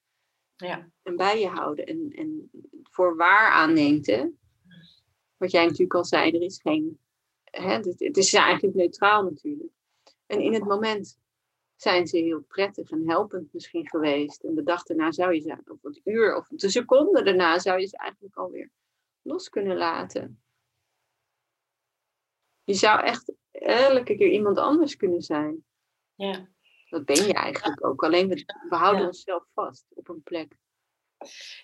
Ja. 0.56 0.90
En 1.02 1.16
bij 1.16 1.40
je 1.40 1.48
houden. 1.48 1.86
En, 1.86 2.10
en 2.10 2.50
voor 2.82 3.16
waar 3.16 3.50
aanneemt, 3.50 4.06
hè? 4.06 4.26
Wat 5.36 5.50
jij 5.50 5.64
natuurlijk 5.64 5.94
al 5.94 6.04
zei, 6.04 6.30
er 6.30 6.42
is 6.42 6.60
geen. 6.60 6.98
Hè, 7.44 7.72
het, 7.72 7.94
het 7.98 8.16
is 8.16 8.32
eigenlijk 8.32 8.74
neutraal 8.74 9.22
natuurlijk. 9.22 9.72
En 10.32 10.40
in 10.40 10.52
het 10.52 10.64
moment 10.64 11.18
zijn 11.76 12.06
ze 12.06 12.16
heel 12.16 12.40
prettig 12.40 12.90
en 12.90 13.08
helpend 13.08 13.52
misschien 13.52 13.88
geweest. 13.88 14.42
En 14.42 14.54
de 14.54 14.62
dag 14.62 14.82
daarna 14.82 15.12
zou 15.12 15.34
je 15.34 15.40
ze, 15.40 15.58
of 15.66 15.78
een 15.82 16.00
uur 16.04 16.36
of 16.36 16.46
de 16.48 16.70
seconde 16.70 17.22
daarna 17.22 17.58
zou 17.58 17.80
je 17.80 17.86
ze 17.86 17.96
eigenlijk 17.96 18.36
alweer 18.36 18.70
los 19.22 19.48
kunnen 19.48 19.76
laten. 19.76 20.42
Je 22.64 22.74
zou 22.74 23.02
echt 23.04 23.32
elke 23.52 24.16
keer 24.16 24.30
iemand 24.30 24.58
anders 24.58 24.96
kunnen 24.96 25.22
zijn. 25.22 25.64
Ja. 26.14 26.48
Dat 26.88 27.04
ben 27.04 27.26
je 27.26 27.32
eigenlijk 27.32 27.86
ook. 27.86 28.04
Alleen 28.04 28.28
we, 28.28 28.44
we 28.68 28.76
houden 28.76 29.06
onszelf 29.06 29.44
vast 29.54 29.84
op 29.88 30.08
een 30.08 30.22
plek. 30.22 30.56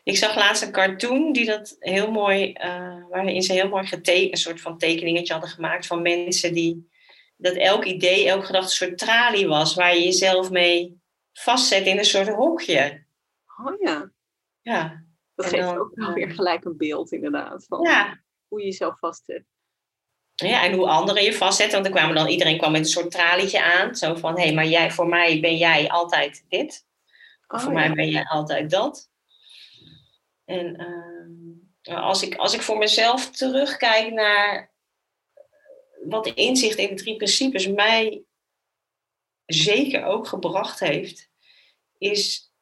Ik 0.02 0.16
zag 0.16 0.37
laatst 0.37 0.62
een 0.62 0.72
cartoon 0.72 1.33
die 1.33 1.46
dat 1.46 1.76
heel 1.78 2.11
mooi, 2.11 2.48
uh, 2.48 3.09
waarin 3.09 3.42
ze 3.42 3.52
heel 3.52 3.68
mooi 3.68 3.88
een 4.31 4.37
soort 4.37 4.61
van 4.61 4.78
tekeningetje 4.78 5.33
hadden 5.33 5.50
gemaakt 5.50 5.87
van 5.87 6.02
mensen 6.02 6.54
die 6.54 6.88
dat 7.38 7.55
elk 7.55 7.85
idee, 7.85 8.29
elke 8.29 8.46
gedachte 8.46 8.66
een 8.66 8.88
soort 8.88 8.98
tralie 8.98 9.48
was 9.48 9.74
waar 9.74 9.94
je 9.94 10.05
jezelf 10.05 10.51
mee 10.51 11.01
vastzet 11.33 11.87
in 11.87 11.98
een 11.98 12.05
soort 12.05 12.29
hokje. 12.29 13.05
Oh 13.64 13.81
ja. 13.81 14.11
Ja. 14.61 15.05
Dat 15.35 15.46
geeft 15.46 15.77
ook 15.77 15.96
nog 15.96 16.14
weer 16.14 16.31
gelijk 16.31 16.64
een 16.64 16.77
beeld 16.77 17.12
inderdaad 17.12 17.64
van 17.68 17.81
ja. 17.81 18.20
hoe 18.48 18.61
je 18.61 18.66
jezelf 18.66 18.98
vastzet. 18.98 19.44
Ja, 20.35 20.64
en 20.64 20.72
hoe 20.72 20.88
anderen 20.88 21.22
je 21.22 21.33
vastzetten. 21.33 21.74
Want 21.74 21.87
er 21.87 22.01
kwamen 22.01 22.14
dan, 22.14 22.29
iedereen 22.29 22.59
kwam 22.59 22.72
met 22.72 22.81
een 22.81 22.87
soort 22.87 23.11
tralietje 23.11 23.62
aan. 23.62 23.96
Zo 23.96 24.14
van, 24.14 24.35
hé, 24.35 24.42
hey, 24.42 24.55
maar 24.55 24.66
jij, 24.66 24.90
voor 24.90 25.09
mij 25.09 25.40
ben 25.40 25.57
jij 25.57 25.88
altijd 25.88 26.44
dit. 26.48 26.87
Oh, 27.48 27.61
voor 27.61 27.72
mij 27.72 27.92
ben 27.92 28.09
jij 28.09 28.24
altijd 28.24 28.70
dat. 28.70 29.11
En 30.44 30.77
ehm, 30.77 31.96
als, 31.96 32.22
ik, 32.22 32.35
als 32.35 32.55
ik 32.55 32.62
voor 32.62 32.79
mezelf 32.79 33.31
terugkijk 33.31 34.12
naar 34.12 34.67
wat 36.09 36.25
de 36.25 36.35
inzicht 36.35 36.79
in 36.79 36.88
de 36.88 37.03
drie 37.03 37.16
principes 37.16 37.68
mij 37.68 38.23
zeker 39.47 40.05
ook 40.05 40.27
gebracht 40.27 40.81
heeft, 40.81 41.31
is 41.99 42.53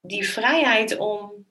die 0.00 0.28
vrijheid 0.28 0.96
om 0.96 1.46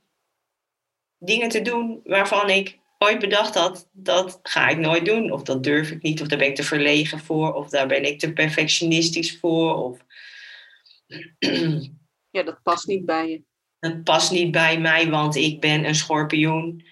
dingen 1.17 1.49
te 1.49 1.61
doen 1.61 2.01
waarvan 2.03 2.49
ik 2.49 2.79
ooit 2.97 3.19
bedacht 3.19 3.55
had, 3.55 3.89
dat 3.91 4.39
ga 4.43 4.67
ik 4.67 4.77
nooit 4.77 5.05
doen. 5.05 5.31
Of 5.31 5.43
dat 5.43 5.63
durf 5.63 5.91
ik 5.91 6.01
niet, 6.01 6.21
of 6.21 6.27
daar 6.27 6.37
ben 6.37 6.47
ik 6.47 6.55
te 6.55 6.63
verlegen 6.63 7.19
voor, 7.19 7.53
of 7.53 7.69
daar 7.69 7.87
ben 7.87 8.05
ik 8.05 8.19
te 8.19 8.33
perfectionistisch 8.33 9.37
voor. 9.39 9.75
Of... 9.75 9.99
Ja, 12.29 12.43
dat 12.43 12.61
past 12.63 12.87
niet 12.87 13.05
bij 13.05 13.29
je. 13.29 13.43
Dat 13.79 14.03
past 14.03 14.31
niet 14.31 14.51
bij 14.51 14.79
mij, 14.79 15.09
want 15.09 15.35
ik 15.35 15.59
ben 15.59 15.85
een 15.85 15.95
schorpioen. 15.95 16.85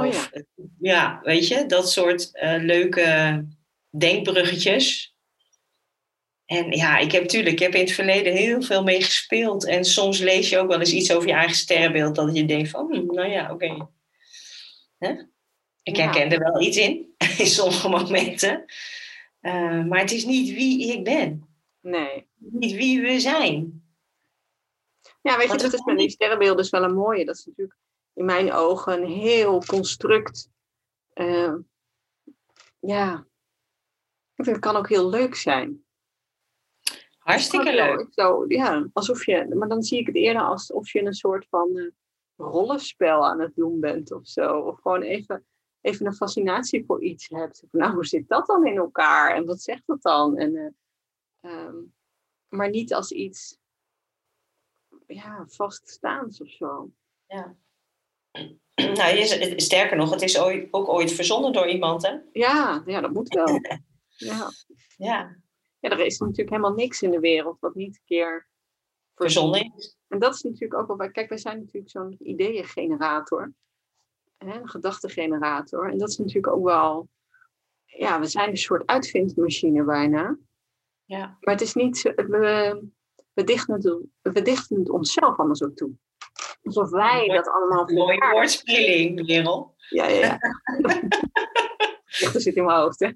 Oh, 0.00 0.06
of, 0.06 0.30
ja. 0.78 1.20
weet 1.22 1.48
je, 1.48 1.66
dat 1.66 1.90
soort 1.90 2.30
uh, 2.32 2.56
leuke 2.58 3.44
denkbruggetjes. 3.90 5.14
En 6.44 6.70
ja, 6.70 6.98
ik 6.98 7.12
heb 7.12 7.22
natuurlijk, 7.22 7.52
ik 7.52 7.58
heb 7.58 7.74
in 7.74 7.80
het 7.80 7.92
verleden 7.92 8.32
heel 8.32 8.62
veel 8.62 8.82
mee 8.82 9.02
gespeeld. 9.02 9.66
En 9.66 9.84
soms 9.84 10.18
lees 10.18 10.48
je 10.48 10.58
ook 10.58 10.68
wel 10.68 10.80
eens 10.80 10.92
iets 10.92 11.12
over 11.12 11.28
je 11.28 11.34
eigen 11.34 11.56
sterrenbeeld, 11.56 12.14
dat 12.14 12.36
je 12.36 12.44
denkt 12.44 12.70
van, 12.70 12.86
hm, 12.92 13.14
nou 13.14 13.28
ja, 13.28 13.52
oké. 13.52 13.86
Okay. 14.98 15.28
Ik 15.82 15.96
herken 15.96 16.32
er 16.32 16.38
wel 16.38 16.60
iets 16.60 16.76
in, 16.76 17.14
in 17.38 17.46
sommige 17.46 17.88
momenten. 17.88 18.64
Uh, 19.40 19.84
maar 19.84 20.00
het 20.00 20.12
is 20.12 20.24
niet 20.24 20.54
wie 20.54 20.92
ik 20.92 21.04
ben. 21.04 21.48
Nee. 21.80 22.26
Niet 22.36 22.74
wie 22.76 23.00
we 23.00 23.20
zijn. 23.20 23.84
Ja, 25.22 25.36
weet 25.36 25.50
je, 25.50 25.56
dat 25.56 25.72
is 25.72 25.84
met 25.84 25.98
die 25.98 26.10
sterrenbeelden 26.10 26.64
is 26.64 26.70
wel 26.70 26.82
een 26.82 26.94
mooie. 26.94 27.24
Dat 27.24 27.36
is 27.36 27.44
natuurlijk 27.44 27.78
in 28.20 28.26
mijn 28.26 28.52
ogen 28.52 28.92
een 28.92 29.08
heel 29.08 29.64
construct. 29.64 30.50
Uh, 31.14 31.54
ja, 32.78 33.26
het 34.34 34.58
kan 34.58 34.76
ook 34.76 34.88
heel 34.88 35.08
leuk 35.08 35.34
zijn. 35.34 35.84
Hartstikke 37.18 37.74
leuk. 37.74 38.06
Zo, 38.10 38.44
ja, 38.48 38.88
alsof 38.92 39.26
je, 39.26 39.54
maar 39.54 39.68
dan 39.68 39.82
zie 39.82 39.98
ik 39.98 40.06
het 40.06 40.16
eerder 40.16 40.42
alsof 40.42 40.90
je 40.90 41.02
een 41.02 41.14
soort 41.14 41.46
van 41.48 41.76
uh, 41.76 41.90
rollenspel 42.36 43.26
aan 43.26 43.40
het 43.40 43.54
doen 43.54 43.80
bent 43.80 44.12
of 44.12 44.26
zo. 44.26 44.58
Of 44.58 44.80
gewoon 44.80 45.02
even, 45.02 45.46
even 45.80 46.06
een 46.06 46.14
fascinatie 46.14 46.84
voor 46.84 47.02
iets 47.02 47.28
hebt. 47.28 47.64
Nou, 47.70 47.94
hoe 47.94 48.06
zit 48.06 48.28
dat 48.28 48.46
dan 48.46 48.66
in 48.66 48.76
elkaar? 48.76 49.34
En 49.34 49.46
wat 49.46 49.62
zegt 49.62 49.86
dat 49.86 50.02
dan? 50.02 50.36
En, 50.36 50.54
uh, 50.54 51.66
um, 51.66 51.94
maar 52.48 52.70
niet 52.70 52.94
als 52.94 53.12
iets 53.12 53.58
ja, 55.06 55.44
vaststaans 55.46 56.40
of 56.40 56.48
zo. 56.48 56.90
Ja. 57.26 57.56
Nou, 58.94 59.16
is, 59.16 59.64
sterker 59.64 59.96
nog, 59.96 60.10
het 60.10 60.22
is 60.22 60.38
ooit, 60.38 60.68
ook 60.70 60.88
ooit 60.88 61.12
verzonnen 61.12 61.52
door 61.52 61.68
iemand, 61.68 62.02
hè? 62.02 62.14
Ja, 62.32 62.82
ja 62.86 63.00
dat 63.00 63.12
moet 63.12 63.34
wel. 63.34 63.48
ja. 64.16 64.50
ja. 64.96 65.36
Ja, 65.78 65.90
er 65.90 66.06
is 66.06 66.18
natuurlijk 66.18 66.50
helemaal 66.50 66.74
niks 66.74 67.02
in 67.02 67.10
de 67.10 67.20
wereld 67.20 67.60
wat 67.60 67.74
niet 67.74 67.96
een 67.96 68.04
keer 68.04 68.48
verzonnen 69.14 69.72
is. 69.76 69.96
En 70.08 70.18
dat 70.18 70.34
is 70.34 70.42
natuurlijk 70.42 70.74
ook 70.74 70.98
wel... 70.98 71.10
Kijk, 71.10 71.28
wij 71.28 71.38
zijn 71.38 71.58
natuurlijk 71.58 71.90
zo'n 71.90 72.16
ideeëngenerator. 72.18 73.52
Een 74.38 74.68
gedachtegenerator. 74.68 75.90
En 75.90 75.98
dat 75.98 76.08
is 76.08 76.16
natuurlijk 76.18 76.54
ook 76.54 76.64
wel... 76.64 77.08
Ja, 77.84 78.20
we 78.20 78.26
zijn 78.26 78.48
een 78.48 78.56
soort 78.56 78.86
uitvindingsmachine 78.86 79.84
bijna. 79.84 80.38
Ja. 81.04 81.36
Maar 81.40 81.54
het 81.54 81.62
is 81.62 81.74
niet... 81.74 82.02
We, 82.02 82.82
we, 83.32 83.44
dichten 83.44 83.74
het, 83.74 83.84
we 84.22 84.42
dichten 84.42 84.78
het 84.78 84.90
onszelf 84.90 85.38
anders 85.38 85.62
ook 85.62 85.74
toe. 85.74 85.92
Alsof 86.62 86.90
wij 86.90 87.28
dat 87.28 87.48
allemaal... 87.48 87.84
Mooie 87.84 88.30
woordspeling, 88.32 89.26
Merel. 89.26 89.74
Ja, 89.76 90.06
ja, 90.06 90.18
ja. 90.18 90.38
Dat 92.32 92.42
zit 92.42 92.54
in 92.54 92.64
mijn 92.64 92.78
hoofd. 92.78 93.00
Hè? 93.00 93.06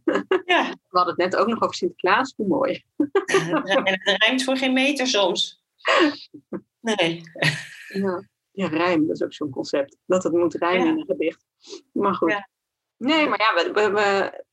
Ja. 0.45 0.71
We 0.71 0.99
hadden 0.99 1.15
het 1.15 1.33
net 1.33 1.37
ook 1.37 1.47
nog 1.47 1.63
over 1.63 1.75
Sinterklaas. 1.75 2.35
Hoe 2.37 2.47
mooi. 2.47 2.85
En 3.25 3.87
het 3.87 4.17
rijmt 4.19 4.45
voor 4.45 4.57
geen 4.57 4.73
meter 4.73 5.07
soms. 5.07 5.63
Nee. 6.81 7.23
Ja, 7.89 8.29
ja 8.51 8.67
rijm, 8.67 9.07
dat 9.07 9.17
is 9.17 9.23
ook 9.23 9.33
zo'n 9.33 9.51
concept. 9.51 9.97
Dat 10.07 10.23
het 10.23 10.33
moet 10.33 10.55
rijmen 10.55 10.87
ja. 10.87 10.93
in 10.93 10.99
een 10.99 11.05
gedicht. 11.05 11.45
Maar 11.93 12.15
goed. 12.15 12.31
Ja. 12.31 12.49
Nee, 12.97 13.29
maar 13.29 13.41
ja, 13.41 13.65
we, 13.65 13.73
we, 13.73 13.91
we, 13.91 14.45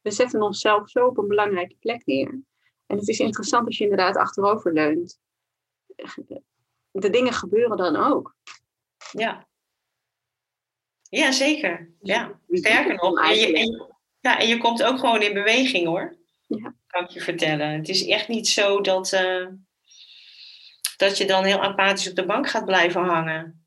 we 0.00 0.10
zetten 0.10 0.42
onszelf 0.42 0.90
zo 0.90 1.06
op 1.06 1.18
een 1.18 1.28
belangrijke 1.28 1.76
plek 1.80 2.06
neer. 2.06 2.40
En 2.86 2.96
het 2.96 3.08
is 3.08 3.18
interessant 3.18 3.66
als 3.66 3.78
je 3.78 3.84
inderdaad 3.84 4.16
achterover 4.16 4.72
leunt. 4.72 5.18
De 6.90 7.10
dingen 7.10 7.32
gebeuren 7.32 7.76
dan 7.76 7.96
ook. 7.96 8.36
Ja. 9.12 9.48
Ja, 11.02 11.32
zeker. 11.32 11.90
Ja. 12.00 12.40
Sterker 12.50 12.94
nog. 12.94 13.20
En 13.20 13.34
je, 13.34 13.52
en, 13.52 13.96
ja, 14.20 14.38
en 14.38 14.48
je 14.48 14.58
komt 14.58 14.82
ook 14.82 14.98
gewoon 14.98 15.22
in 15.22 15.34
beweging 15.34 15.86
hoor. 15.86 16.16
Ja. 16.46 16.74
Kan 16.86 17.04
ik 17.04 17.10
je 17.10 17.20
vertellen. 17.20 17.68
Het 17.68 17.88
is 17.88 18.06
echt 18.06 18.28
niet 18.28 18.48
zo 18.48 18.80
dat, 18.80 19.12
uh, 19.12 19.46
dat 20.96 21.18
je 21.18 21.24
dan 21.24 21.44
heel 21.44 21.62
apathisch 21.62 22.08
op 22.08 22.16
de 22.16 22.26
bank 22.26 22.48
gaat 22.48 22.64
blijven 22.64 23.04
hangen. 23.04 23.66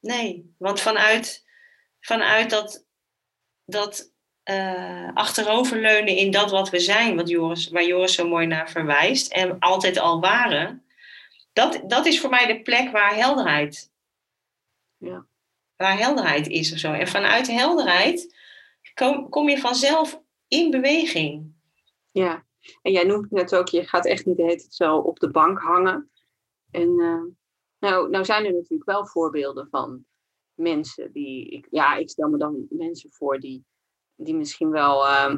Nee, 0.00 0.54
want 0.58 0.80
vanuit, 0.80 1.44
vanuit 2.00 2.50
dat, 2.50 2.86
dat 3.64 4.12
uh, 4.50 5.10
achteroverleunen 5.14 6.16
in 6.16 6.30
dat 6.30 6.50
wat 6.50 6.70
we 6.70 6.78
zijn, 6.78 7.16
wat 7.16 7.28
Joris, 7.28 7.68
waar 7.68 7.84
Joris 7.84 8.14
zo 8.14 8.28
mooi 8.28 8.46
naar 8.46 8.70
verwijst, 8.70 9.32
en 9.32 9.58
altijd 9.58 9.98
al 9.98 10.20
waren, 10.20 10.81
dat, 11.52 11.82
dat 11.86 12.06
is 12.06 12.20
voor 12.20 12.30
mij 12.30 12.46
de 12.46 12.62
plek 12.62 12.90
waar 12.90 13.14
helderheid 13.14 13.90
ja 14.96 15.26
waar 15.82 15.98
helderheid 15.98 16.48
is 16.48 16.72
of 16.72 16.78
zo. 16.78 16.92
En 16.92 17.08
vanuit 17.08 17.46
helderheid 17.46 18.36
kom, 18.94 19.28
kom 19.28 19.48
je 19.48 19.58
vanzelf 19.58 20.22
in 20.48 20.70
beweging. 20.70 21.52
Ja, 22.10 22.44
en 22.82 22.92
jij 22.92 23.04
noemt 23.04 23.30
net 23.30 23.54
ook, 23.54 23.68
je 23.68 23.86
gaat 23.86 24.06
echt 24.06 24.26
niet 24.26 24.36
de 24.36 24.42
hele 24.42 24.56
tijd 24.56 24.74
zo 24.74 24.96
op 24.96 25.18
de 25.18 25.30
bank 25.30 25.58
hangen. 25.58 26.10
En 26.70 26.88
uh, 26.88 27.22
nou, 27.78 28.10
nou 28.10 28.24
zijn 28.24 28.44
er 28.44 28.52
natuurlijk 28.52 28.90
wel 28.90 29.06
voorbeelden 29.06 29.68
van 29.68 30.04
mensen 30.54 31.12
die, 31.12 31.48
ik, 31.48 31.66
ja, 31.70 31.94
ik 31.96 32.10
stel 32.10 32.28
me 32.28 32.38
dan 32.38 32.66
mensen 32.68 33.10
voor 33.10 33.40
die, 33.40 33.64
die 34.16 34.34
misschien 34.34 34.70
wel 34.70 35.06
uh, 35.06 35.34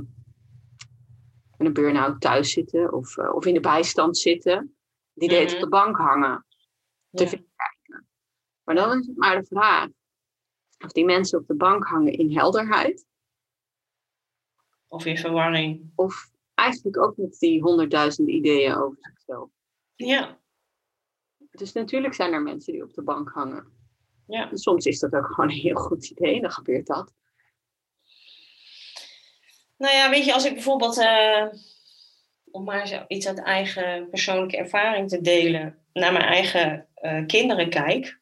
in 1.59 1.67
een 1.67 1.73
burn-out 1.73 2.21
thuis 2.21 2.53
zitten 2.53 2.93
of, 2.93 3.17
uh, 3.17 3.35
of 3.35 3.47
in 3.47 3.55
de 3.55 3.61
bijstand 3.61 4.19
zitten, 4.19 4.77
die 5.15 5.29
de 5.29 5.35
hele 5.35 5.47
tijd 5.47 5.63
op 5.63 5.71
de 5.71 5.77
bank 5.77 5.97
hangen. 5.97 6.47
Te 7.11 7.29
veel 7.29 7.47
kijken. 7.57 8.09
Maar 8.65 8.75
dan 8.75 8.99
is 8.99 9.07
het 9.07 9.17
maar 9.17 9.41
de 9.41 9.47
vraag, 9.47 9.89
of 10.85 10.93
die 10.93 11.05
mensen 11.05 11.39
op 11.39 11.47
de 11.47 11.55
bank 11.55 11.85
hangen 11.85 12.13
in 12.13 12.37
helderheid. 12.37 13.07
Of 14.89 15.05
in 15.05 15.19
verwarring. 15.19 15.93
Of 15.95 16.31
eigenlijk 16.55 16.99
ook 16.99 17.17
met 17.17 17.39
die 17.39 17.63
honderdduizend 17.63 18.29
ideeën 18.29 18.75
over 18.75 18.99
zichzelf. 19.01 19.51
Ja. 19.95 20.41
Dus 21.51 21.73
natuurlijk 21.73 22.15
zijn 22.15 22.33
er 22.33 22.43
mensen 22.43 22.73
die 22.73 22.83
op 22.83 22.95
de 22.95 23.03
bank 23.03 23.31
hangen. 23.31 23.73
Ja. 24.27 24.51
En 24.51 24.59
soms 24.59 24.87
is 24.87 24.99
dat 24.99 25.15
ook 25.15 25.27
gewoon 25.27 25.51
een 25.51 25.57
heel 25.57 25.77
goed 25.77 26.11
idee, 26.11 26.41
dan 26.41 26.51
gebeurt 26.51 26.87
dat. 26.87 27.13
Nou 29.77 29.95
ja, 29.95 30.11
weet 30.11 30.25
je, 30.25 30.35
als 30.35 30.45
ik 30.45 30.55
bijvoorbeeld, 30.55 30.99
uh, 30.99 31.47
om 32.55 32.65
maar 32.65 33.05
iets 33.09 33.27
uit 33.27 33.43
eigen 33.43 34.09
persoonlijke 34.11 34.57
ervaring 34.57 35.09
te 35.09 35.21
delen, 35.21 35.79
naar 35.93 36.13
mijn 36.13 36.25
eigen 36.25 36.89
uh, 37.03 37.27
kinderen 37.27 37.71
kijk, 37.71 38.21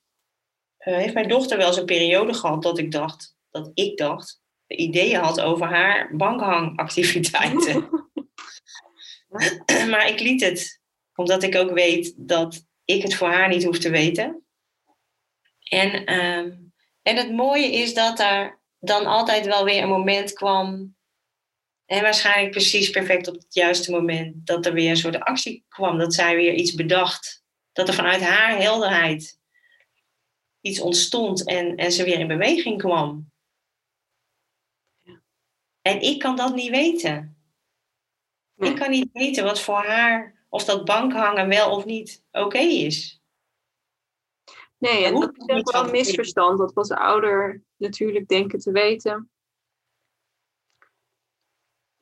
uh, 0.79 0.97
heeft 0.97 1.15
mijn 1.15 1.29
dochter 1.29 1.59
wel 1.59 1.67
eens 1.67 1.77
een 1.77 1.85
periode 1.85 2.35
gehad 2.35 2.63
dat 2.63 2.79
ik 2.79 2.91
dacht, 2.91 3.37
dat 3.51 3.71
ik 3.75 3.97
dacht, 3.97 4.43
ideeën 4.67 5.21
had 5.21 5.41
over 5.41 5.67
haar 5.67 6.17
bankhangactiviteiten. 6.17 7.89
maar 9.91 10.09
ik 10.09 10.21
liet 10.21 10.41
het, 10.41 10.81
omdat 11.15 11.43
ik 11.43 11.57
ook 11.57 11.71
weet 11.71 12.15
dat 12.17 12.67
ik 12.85 13.03
het 13.03 13.15
voor 13.15 13.29
haar 13.29 13.49
niet 13.49 13.65
hoef 13.65 13.79
te 13.79 13.91
weten. 13.91 14.45
En, 15.69 16.15
um, 16.15 16.73
en 17.03 17.17
het 17.17 17.33
mooie 17.33 17.73
is 17.73 17.95
dat 17.95 18.21
er 18.21 18.61
dan 18.79 19.07
altijd 19.07 19.47
wel 19.47 19.65
weer 19.65 19.83
een 19.83 19.89
moment 19.89 20.33
kwam, 20.33 20.97
en 21.93 22.03
waarschijnlijk 22.03 22.51
precies 22.51 22.91
perfect 22.91 23.29
op 23.29 23.35
het 23.35 23.55
juiste 23.55 23.91
moment, 23.91 24.47
dat 24.47 24.67
er 24.67 24.73
weer 24.73 24.91
een 24.91 24.97
soort 24.97 25.21
actie 25.21 25.65
kwam, 25.69 25.99
dat 25.99 26.15
zij 26.15 26.37
weer 26.37 26.55
iets 26.55 26.75
bedacht. 26.75 27.45
Dat 27.73 27.89
er 27.89 27.95
vanuit 27.95 28.21
haar 28.21 28.57
helderheid 28.57 29.41
iets 30.61 30.81
ontstond 30.81 31.47
en, 31.47 31.77
en 31.77 31.93
ze 31.93 32.05
weer 32.05 32.19
in 32.19 32.27
beweging 32.27 32.79
kwam. 32.79 33.31
En 35.83 36.01
ik 36.01 36.19
kan 36.19 36.37
dat 36.37 36.55
niet 36.55 36.71
weten. 36.71 37.37
Nee. 38.55 38.71
Ik 38.71 38.77
kan 38.77 38.91
niet 38.91 39.09
weten 39.13 39.45
wat 39.45 39.61
voor 39.61 39.85
haar, 39.85 40.47
of 40.49 40.65
dat 40.65 40.85
bankhangen 40.85 41.49
wel 41.49 41.71
of 41.71 41.85
niet 41.85 42.25
oké 42.31 42.45
okay 42.45 42.69
is. 42.69 43.21
Nee, 44.79 45.05
en 45.05 45.15
dat 45.15 45.33
is 45.37 45.73
wel 45.73 45.85
een 45.85 45.91
misverstand 45.91 46.59
dat 46.59 46.73
we 46.73 46.81
als 46.81 46.91
ouder 46.91 47.63
natuurlijk 47.77 48.29
denken 48.29 48.59
te 48.59 48.73
weten 48.73 49.32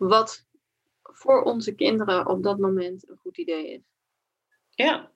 wat 0.00 0.46
voor 1.02 1.42
onze 1.42 1.74
kinderen 1.74 2.26
op 2.26 2.42
dat 2.42 2.58
moment 2.58 3.08
een 3.08 3.16
goed 3.16 3.38
idee 3.38 3.72
is. 3.72 3.82
Ja. 4.70 5.12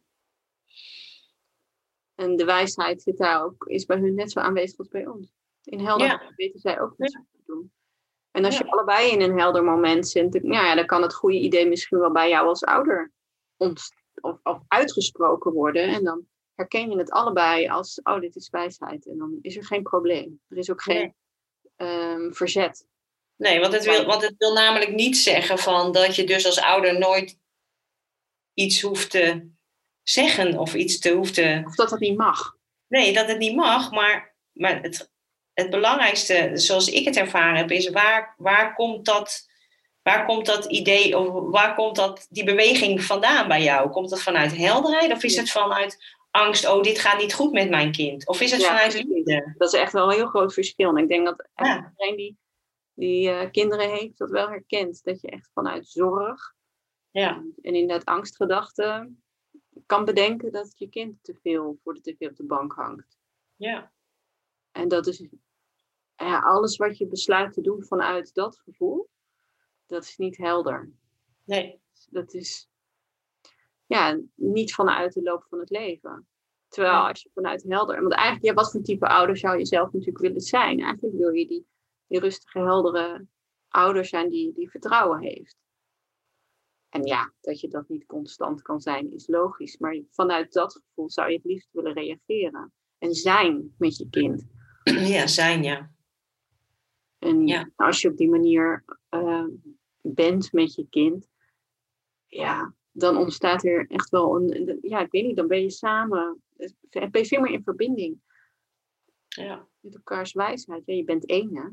En 2.14 2.36
de 2.36 2.44
wijsheid 2.44 3.02
zit 3.02 3.16
daar 3.16 3.44
ook, 3.44 3.66
is 3.66 3.84
bij 3.84 3.98
hun 3.98 4.14
net 4.14 4.32
zo 4.32 4.40
aanwezig 4.40 4.78
als 4.78 4.88
bij 4.88 5.06
ons. 5.06 5.32
In 5.62 5.80
helderheid 5.80 6.32
weten 6.36 6.60
zij 6.60 6.80
ook 6.80 6.94
wat 6.96 7.10
ze 7.10 7.22
doen. 7.46 7.72
En 8.30 8.44
als 8.44 8.58
je 8.58 8.70
allebei 8.70 9.10
in 9.10 9.20
een 9.20 9.38
helder 9.38 9.64
moment 9.64 10.08
zit, 10.08 10.42
nou 10.42 10.66
ja, 10.66 10.74
dan 10.74 10.86
kan 10.86 11.02
het 11.02 11.14
goede 11.14 11.38
idee 11.38 11.68
misschien 11.68 11.98
wel 11.98 12.12
bij 12.12 12.28
jou 12.28 12.46
als 12.46 12.64
ouder 12.64 13.12
of, 13.56 13.88
of 14.42 14.62
uitgesproken 14.68 15.52
worden. 15.52 15.82
En 15.82 16.04
dan 16.04 16.26
herken 16.54 16.90
je 16.90 16.96
het 16.96 17.10
allebei 17.10 17.68
als, 17.68 18.00
oh, 18.02 18.20
dit 18.20 18.36
is 18.36 18.50
wijsheid. 18.50 19.06
En 19.06 19.18
dan 19.18 19.38
is 19.40 19.56
er 19.56 19.64
geen 19.64 19.82
probleem. 19.82 20.40
Er 20.48 20.56
is 20.56 20.70
ook 20.70 20.82
geen 20.82 21.14
ehm, 21.76 22.32
verzet. 22.32 22.86
Nee, 23.36 23.60
want 23.60 23.72
het, 23.72 23.84
wil, 23.84 24.04
want 24.04 24.22
het 24.22 24.34
wil 24.38 24.52
namelijk 24.52 24.92
niet 24.92 25.16
zeggen 25.16 25.58
van 25.58 25.92
dat 25.92 26.16
je 26.16 26.24
dus 26.24 26.46
als 26.46 26.60
ouder 26.60 26.98
nooit 26.98 27.38
iets 28.54 28.80
hoeft 28.80 29.10
te 29.10 29.50
zeggen 30.02 30.58
of 30.58 30.74
iets 30.74 30.98
te 30.98 31.12
hoeft 31.12 31.34
te... 31.34 31.62
Of 31.66 31.74
dat 31.74 31.90
het 31.90 32.00
niet 32.00 32.16
mag. 32.16 32.56
Nee, 32.88 33.12
dat 33.12 33.28
het 33.28 33.38
niet 33.38 33.56
mag, 33.56 33.90
maar, 33.90 34.34
maar 34.52 34.82
het, 34.82 35.10
het 35.52 35.70
belangrijkste, 35.70 36.50
zoals 36.54 36.88
ik 36.88 37.04
het 37.04 37.16
ervaren 37.16 37.56
heb, 37.56 37.70
is 37.70 37.90
waar, 37.90 38.34
waar 38.36 38.74
komt 38.74 39.04
dat... 39.04 39.52
Waar 40.02 40.26
komt 40.26 40.46
dat 40.46 40.64
idee 40.64 41.18
of 41.18 41.50
waar 41.50 41.74
komt 41.74 41.96
dat, 41.96 42.26
die 42.30 42.44
beweging 42.44 43.02
vandaan 43.02 43.48
bij 43.48 43.62
jou? 43.62 43.90
Komt 43.90 44.10
dat 44.10 44.22
vanuit 44.22 44.56
helderheid 44.56 45.12
of 45.12 45.22
is 45.22 45.36
het 45.36 45.50
vanuit 45.50 45.98
angst, 46.30 46.68
oh, 46.68 46.82
dit 46.82 46.98
gaat 46.98 47.18
niet 47.18 47.34
goed 47.34 47.52
met 47.52 47.70
mijn 47.70 47.92
kind? 47.92 48.26
Of 48.26 48.40
is 48.40 48.50
het 48.50 48.64
vanuit 48.64 48.94
liefde? 48.94 49.54
Dat 49.58 49.72
is 49.72 49.80
echt 49.80 49.92
wel 49.92 50.08
een 50.08 50.16
heel 50.16 50.26
groot 50.26 50.54
verschil. 50.54 50.88
En 50.88 51.02
ik 51.02 51.08
denk 51.08 51.24
dat 51.24 51.48
iedereen 51.56 52.16
die, 52.16 52.36
die 52.94 53.28
uh, 53.28 53.50
kinderen 53.50 53.90
heeft, 53.90 54.18
dat 54.18 54.30
wel 54.30 54.48
herkent. 54.48 55.04
Dat 55.04 55.20
je 55.20 55.28
echt 55.28 55.50
vanuit 55.52 55.88
zorg 55.88 56.54
ja. 57.10 57.36
en 57.62 57.74
inderdaad 57.74 58.04
angstgedachten 58.04 59.22
kan 59.86 60.04
bedenken 60.04 60.52
dat 60.52 60.78
je 60.78 60.88
kind 60.88 61.18
te 61.22 61.34
veel 61.34 61.78
voor 61.82 61.94
de 61.94 62.00
tv 62.00 62.28
op 62.28 62.36
de 62.36 62.44
bank 62.44 62.72
hangt. 62.72 63.18
Ja. 63.56 63.92
En 64.70 64.88
dat 64.88 65.06
is 65.06 65.26
ja, 66.16 66.38
alles 66.38 66.76
wat 66.76 66.98
je 66.98 67.06
besluit 67.06 67.52
te 67.52 67.60
doen 67.60 67.84
vanuit 67.84 68.34
dat 68.34 68.58
gevoel, 68.58 69.08
dat 69.86 70.04
is 70.04 70.16
niet 70.16 70.36
helder. 70.36 70.92
Nee. 71.44 71.80
Dat 72.10 72.34
is 72.34 72.68
ja, 73.86 74.20
niet 74.34 74.74
vanuit 74.74 75.12
de 75.12 75.22
loop 75.22 75.44
van 75.48 75.58
het 75.58 75.70
leven. 75.70 76.28
Terwijl 76.68 77.06
als 77.06 77.22
je 77.22 77.30
vanuit 77.34 77.62
helder. 77.62 78.00
Want 78.00 78.14
eigenlijk, 78.14 78.44
ja, 78.44 78.54
wat 78.54 78.70
voor 78.70 78.82
type 78.82 79.08
ouder 79.08 79.36
zou 79.36 79.58
je 79.58 79.66
zelf 79.66 79.92
natuurlijk 79.92 80.18
willen 80.18 80.40
zijn? 80.40 80.80
Eigenlijk 80.80 81.16
wil 81.16 81.30
je 81.30 81.46
die, 81.46 81.66
die 82.06 82.20
rustige, 82.20 82.58
heldere 82.58 83.26
ouder 83.68 84.04
zijn 84.04 84.30
die, 84.30 84.52
die 84.52 84.70
vertrouwen 84.70 85.20
heeft. 85.20 85.56
En 86.88 87.02
ja, 87.02 87.32
dat 87.40 87.60
je 87.60 87.68
dat 87.68 87.88
niet 87.88 88.06
constant 88.06 88.62
kan 88.62 88.80
zijn, 88.80 89.12
is 89.12 89.26
logisch. 89.26 89.78
Maar 89.78 90.02
vanuit 90.10 90.52
dat 90.52 90.72
gevoel 90.72 91.10
zou 91.10 91.28
je 91.30 91.36
het 91.36 91.44
liefst 91.44 91.68
willen 91.72 91.92
reageren. 91.92 92.72
En 92.98 93.14
zijn 93.14 93.74
met 93.78 93.96
je 93.96 94.08
kind. 94.08 94.46
Ja, 94.84 95.26
zijn, 95.26 95.62
ja. 95.62 95.92
En 97.18 97.46
ja. 97.46 97.70
als 97.76 98.00
je 98.00 98.10
op 98.10 98.16
die 98.16 98.28
manier 98.28 98.84
uh, 99.10 99.46
bent 100.00 100.52
met 100.52 100.74
je 100.74 100.86
kind, 100.88 101.28
ja, 102.26 102.74
dan 102.90 103.16
ontstaat 103.16 103.64
er 103.64 103.86
echt 103.90 104.08
wel 104.08 104.36
een, 104.36 104.78
ja, 104.82 105.00
ik 105.00 105.10
weet 105.10 105.24
niet, 105.24 105.36
dan 105.36 105.46
ben 105.46 105.62
je 105.62 105.70
samen, 105.70 106.42
ben 106.90 107.08
je 107.10 107.26
veel 107.26 107.40
meer 107.40 107.52
in 107.52 107.62
verbinding. 107.62 108.20
Ja. 109.28 109.68
Met 109.80 109.94
elkaars 109.94 110.32
wijsheid. 110.32 110.82
Ja, 110.86 110.94
je 110.94 111.04
bent 111.04 111.26
één, 111.26 111.56
hè? 111.56 111.68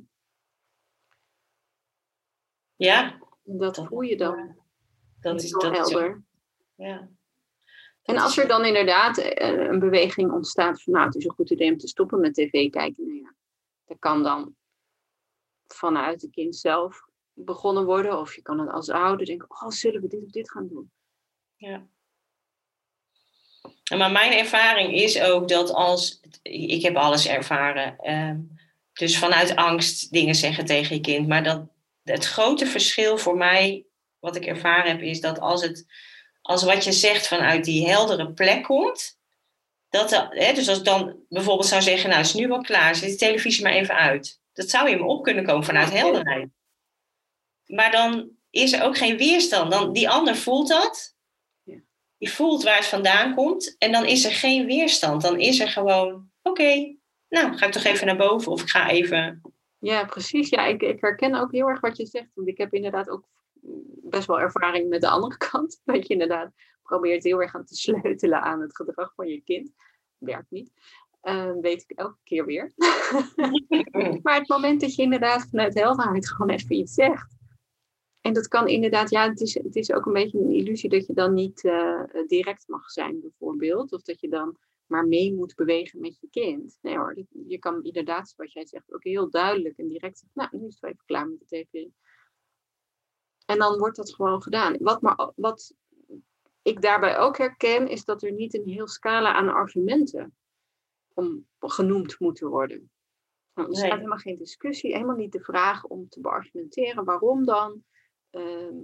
Ja. 2.86 3.20
dat, 3.44 3.86
voel 3.88 4.02
je 4.02 4.18
dan. 4.18 4.56
Dat 5.20 5.44
is 5.44 5.52
dat 5.52 5.78
helder. 5.78 6.24
ja. 6.76 7.10
En 8.02 8.18
als 8.18 8.38
er 8.38 8.48
dan 8.48 8.66
inderdaad 8.66 9.18
eh, 9.18 9.68
een 9.68 9.80
beweging 9.80 10.32
ontstaat 10.32 10.84
van 10.84 10.94
nou, 10.94 11.06
het 11.06 11.16
is 11.16 11.26
een 11.26 11.32
goed 11.32 11.50
idee 11.50 11.72
om 11.72 11.78
te 11.78 11.88
stoppen 11.88 12.20
met 12.20 12.34
tv 12.34 12.70
kijken. 12.70 13.08
Nou 13.08 13.20
ja, 13.20 13.34
dat 13.86 14.00
kan 14.00 14.24
dan 14.24 14.56
vanuit 15.68 16.22
het 16.22 16.32
kind 16.32 16.56
zelf 16.56 17.06
begonnen 17.34 17.86
worden. 17.86 18.20
Of 18.20 18.36
je 18.36 18.42
kan 18.42 18.60
het 18.60 18.70
als 18.70 18.90
ouder 18.90 19.26
denken, 19.26 19.50
oh, 19.50 19.70
zullen 19.70 20.02
we 20.02 20.08
dit 20.08 20.24
of 20.24 20.32
dit 20.32 20.52
gaan 20.52 20.68
doen? 20.68 20.92
Ja. 21.56 21.88
Maar 23.98 24.12
mijn 24.12 24.32
ervaring 24.32 24.94
is 24.94 25.22
ook 25.22 25.48
dat 25.48 25.74
als, 25.74 26.22
ik 26.42 26.82
heb 26.82 26.96
alles 26.96 27.28
ervaren, 27.28 27.98
ehm, 27.98 28.40
dus 28.94 29.18
vanuit 29.18 29.56
angst 29.56 30.12
dingen 30.12 30.36
zeggen 30.36 30.66
tegen 30.66 30.96
je 30.96 31.02
kind, 31.02 31.28
maar 31.28 31.44
dat 31.44 31.70
het 32.04 32.26
grote 32.26 32.66
verschil 32.66 33.18
voor 33.18 33.38
mij, 33.38 33.86
wat 34.20 34.36
ik 34.36 34.46
ervaren 34.46 34.92
heb, 34.92 35.02
is 35.02 35.22
dat 35.22 35.40
als, 35.40 35.62
het, 35.62 35.86
als 36.42 36.64
wat 36.64 36.84
je 36.84 36.92
zegt 36.92 37.28
vanuit 37.28 37.66
die 37.66 37.88
heldere 37.88 38.34
plek 38.34 38.64
komt, 38.64 39.20
dat 39.90 40.10
hè, 40.30 40.54
dus 40.54 40.70
als 40.70 40.78
ik 40.78 40.86
dan 40.86 41.26
bijvoorbeeld 41.30 41.68
zou 41.68 41.82
zeggen, 41.82 42.10
nou 42.10 42.22
is 42.22 42.34
nu 42.34 42.48
wel 42.48 42.62
klaar, 42.62 42.96
zet 42.96 43.10
de 43.10 43.16
televisie 43.16 43.64
maar 43.64 43.74
even 43.74 43.96
uit. 43.96 44.40
Dat 44.54 44.70
zou 44.70 44.90
je 44.90 44.96
me 44.96 45.04
op 45.04 45.24
kunnen 45.24 45.46
komen 45.46 45.64
vanuit 45.64 45.92
helderheid. 45.92 46.50
Maar 47.66 47.92
dan 47.92 48.30
is 48.50 48.74
er 48.74 48.84
ook 48.84 48.98
geen 48.98 49.18
weerstand. 49.18 49.72
Dan, 49.72 49.94
die 49.94 50.10
ander 50.10 50.36
voelt 50.36 50.68
dat 50.68 51.16
je 52.18 52.30
voelt 52.30 52.64
waar 52.64 52.76
het 52.76 52.86
vandaan 52.86 53.36
komt 53.36 53.76
en 53.78 53.92
dan 53.92 54.06
is 54.06 54.26
er 54.26 54.32
geen 54.32 54.66
weerstand. 54.66 55.22
Dan 55.22 55.40
is 55.40 55.60
er 55.60 55.68
gewoon, 55.68 56.30
oké, 56.42 56.96
nou 57.30 57.58
ga 57.58 57.66
ik 57.66 57.72
toch 57.72 57.84
even 57.84 58.06
naar 58.06 58.18
boven 58.18 58.52
of 58.52 58.62
ik 58.62 58.70
ga 58.70 58.90
even. 58.90 59.42
Ja, 59.82 60.06
precies. 60.06 60.50
Ja, 60.50 60.66
ik, 60.66 60.82
ik 60.82 61.02
herken 61.02 61.36
ook 61.36 61.52
heel 61.52 61.68
erg 61.68 61.80
wat 61.80 61.98
je 61.98 62.06
zegt. 62.06 62.32
Want 62.34 62.48
ik 62.48 62.58
heb 62.58 62.74
inderdaad 62.74 63.10
ook 63.10 63.28
best 64.04 64.28
wel 64.28 64.40
ervaring 64.40 64.90
met 64.90 65.02
de 65.02 65.10
andere 65.16 65.38
kant. 65.38 65.82
Dat 65.84 66.08
je 66.08 66.14
inderdaad 66.14 66.52
probeert 66.84 67.24
heel 67.24 67.42
erg 67.42 67.56
aan 67.56 67.66
te 67.66 67.76
sleutelen 67.76 68.42
aan 68.42 68.62
het 68.62 68.76
gedrag 68.76 69.14
van 69.16 69.28
je 69.28 69.42
kind. 69.42 69.74
Werkt 70.18 70.52
niet. 70.52 70.72
Uh, 71.24 71.52
weet 71.62 71.82
ik 71.88 71.98
elke 71.98 72.18
keer 72.24 72.46
weer. 72.46 72.72
maar 74.24 74.36
het 74.40 74.48
moment 74.48 74.82
dat 74.82 74.96
je 74.96 75.02
inderdaad 75.02 75.48
vanuit 75.50 75.74
helderheid 75.74 76.30
gewoon 76.30 76.50
even 76.50 76.76
iets 76.76 76.94
zegt. 76.94 77.38
En 78.22 78.34
dat 78.34 78.48
kan 78.48 78.68
inderdaad, 78.68 79.10
ja, 79.10 79.30
het 79.30 79.42
is, 79.42 79.54
het 79.54 79.76
is 79.76 79.92
ook 79.92 80.06
een 80.06 80.14
beetje 80.14 80.40
een 80.40 80.52
illusie 80.52 80.90
dat 80.90 81.06
je 81.06 81.14
dan 81.14 81.34
niet 81.34 81.64
uh, 81.64 82.04
direct 82.28 82.68
mag 82.68 82.90
zijn, 82.90 83.22
bijvoorbeeld. 83.22 83.92
Of 83.92 84.02
dat 84.02 84.20
je 84.20 84.30
dan 84.30 84.58
maar 84.92 85.08
mee 85.08 85.34
moet 85.34 85.56
bewegen 85.56 86.00
met 86.00 86.20
je 86.20 86.28
kind. 86.30 86.78
Nee 86.82 86.98
hoor, 86.98 87.26
je 87.48 87.60
kan 87.60 87.84
inderdaad, 87.84 88.30
zoals 88.30 88.54
jij 88.54 88.66
zegt, 88.66 88.94
ook 88.94 89.04
heel 89.04 89.30
duidelijk 89.30 89.78
en 89.78 89.88
direct 89.88 90.18
zeggen, 90.18 90.42
nou, 90.42 90.62
nu 90.62 90.68
is 90.68 90.74
het 90.74 90.80
wel 90.80 90.92
even 90.92 91.06
klaar 91.06 91.28
met 91.28 91.40
de 91.40 91.46
tv. 91.46 91.88
En 93.46 93.58
dan 93.58 93.78
wordt 93.78 93.96
dat 93.96 94.16
gewoon 94.16 94.42
gedaan. 94.42 94.78
Wat, 94.80 95.02
maar, 95.02 95.32
wat 95.36 95.76
ik 96.62 96.82
daarbij 96.82 97.18
ook 97.18 97.38
herken, 97.38 97.88
is 97.88 98.06
dat 98.06 98.24
er 98.24 98.32
niet 98.32 98.54
een 98.54 98.68
heel 98.68 98.88
scala 98.88 99.34
aan 99.34 99.50
argumenten 99.50 100.36
om 101.14 101.48
genoemd 101.60 102.20
moeten 102.20 102.48
worden. 102.48 102.92
Nou, 103.54 103.70
er 103.70 103.76
staat 103.76 103.92
helemaal 103.92 104.18
geen 104.18 104.38
discussie, 104.38 104.94
helemaal 104.94 105.16
niet 105.16 105.32
de 105.32 105.44
vraag 105.44 105.86
om 105.86 106.10
te 106.10 106.22
beargumenteren 106.22 107.04
waarom 107.04 107.46
dan. 107.46 107.84
Ehm, 108.30 108.78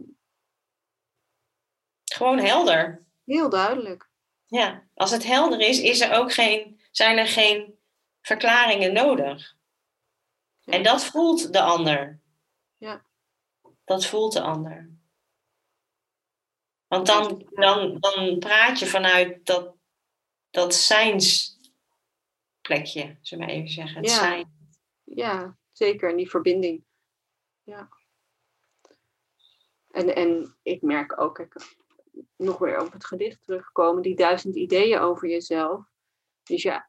Gewoon 2.04 2.40
helder. 2.40 3.06
Heel 3.24 3.50
duidelijk. 3.50 4.10
Ja, 4.48 4.88
als 4.94 5.12
het 5.12 5.24
helder 5.24 5.60
is, 5.60 5.82
is 5.82 6.02
er 6.02 6.14
ook 6.14 6.34
geen, 6.34 6.82
zijn 6.92 7.18
er 7.18 7.28
geen 7.28 7.80
verklaringen 8.22 8.94
nodig. 8.94 9.56
En 10.64 10.84
dat 10.84 11.06
voelt 11.06 11.54
de 11.54 11.62
ander. 11.62 12.20
Ja. 12.78 13.06
Dat 13.84 14.06
voelt 14.06 14.34
de 14.34 14.42
ander. 14.42 14.90
Want 16.88 17.08
dan, 17.08 17.48
dan, 17.50 17.98
dan 18.00 18.40
praat 18.40 18.80
je 18.80 18.86
vanuit 18.86 19.46
dat, 19.46 19.76
dat 20.50 20.76
zijnsplekje, 20.76 23.18
zullen 23.22 23.48
we 23.48 23.54
even 23.54 23.70
zeggen. 23.70 23.96
Het 23.96 24.10
ja. 24.10 24.16
zijn. 24.16 24.72
ja, 25.04 25.58
zeker. 25.72 26.10
En 26.10 26.16
die 26.16 26.30
verbinding. 26.30 26.86
Ja. 27.64 27.90
En, 29.92 30.16
en 30.16 30.58
ik 30.62 30.82
merk 30.82 31.22
ook, 31.22 31.40
ik, 31.40 31.56
nog 32.36 32.58
weer 32.58 32.82
op 32.82 32.92
het 32.92 33.06
gedicht 33.06 33.42
terugkomen, 33.42 34.02
die 34.02 34.16
duizend 34.16 34.56
ideeën 34.56 35.00
over 35.00 35.30
jezelf. 35.30 35.86
Dus 36.44 36.62
je 36.62 36.84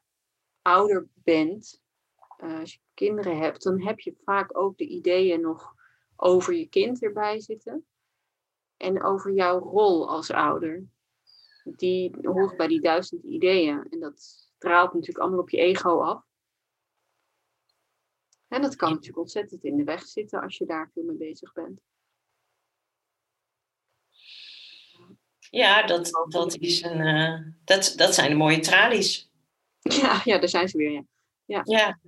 ouder 0.61 1.07
bent, 1.13 1.81
uh, 2.43 2.59
als 2.59 2.73
je 2.73 2.79
kinderen 2.93 3.37
hebt, 3.37 3.63
dan 3.63 3.81
heb 3.81 3.99
je 3.99 4.15
vaak 4.23 4.57
ook 4.57 4.77
de 4.77 4.87
ideeën 4.87 5.41
nog 5.41 5.73
over 6.15 6.53
je 6.53 6.67
kind 6.69 7.03
erbij 7.03 7.39
zitten. 7.39 7.85
En 8.77 9.03
over 9.03 9.33
jouw 9.33 9.59
rol 9.59 10.09
als 10.09 10.31
ouder. 10.31 10.83
Die 11.63 12.17
hoort 12.21 12.57
bij 12.57 12.67
die 12.67 12.81
duizend 12.81 13.23
ideeën. 13.23 13.87
En 13.89 13.99
dat 13.99 14.19
straalt 14.19 14.93
natuurlijk 14.93 15.19
allemaal 15.19 15.39
op 15.39 15.49
je 15.49 15.57
ego 15.57 16.01
af. 16.01 16.27
En 18.47 18.61
dat 18.61 18.75
kan 18.75 18.89
natuurlijk 18.89 19.17
ontzettend 19.17 19.63
in 19.63 19.77
de 19.77 19.83
weg 19.83 20.01
zitten 20.01 20.41
als 20.41 20.57
je 20.57 20.65
daar 20.65 20.89
veel 20.93 21.03
mee 21.03 21.17
bezig 21.17 21.53
bent. 21.53 21.81
Ja, 25.49 25.83
dat, 25.83 26.25
dat, 26.29 26.57
is 26.59 26.81
een, 26.81 26.99
uh, 26.99 27.39
dat, 27.63 27.93
dat 27.95 28.13
zijn 28.13 28.29
de 28.29 28.35
mooie 28.35 28.59
tralies. 28.59 29.29
Ja, 29.79 30.21
ja, 30.23 30.37
daar 30.37 30.49
zijn 30.49 30.67
ze 30.67 30.77
weer. 30.77 30.91
Ja. 30.91 31.03
Ja. 31.45 31.61
ja. 31.63 31.99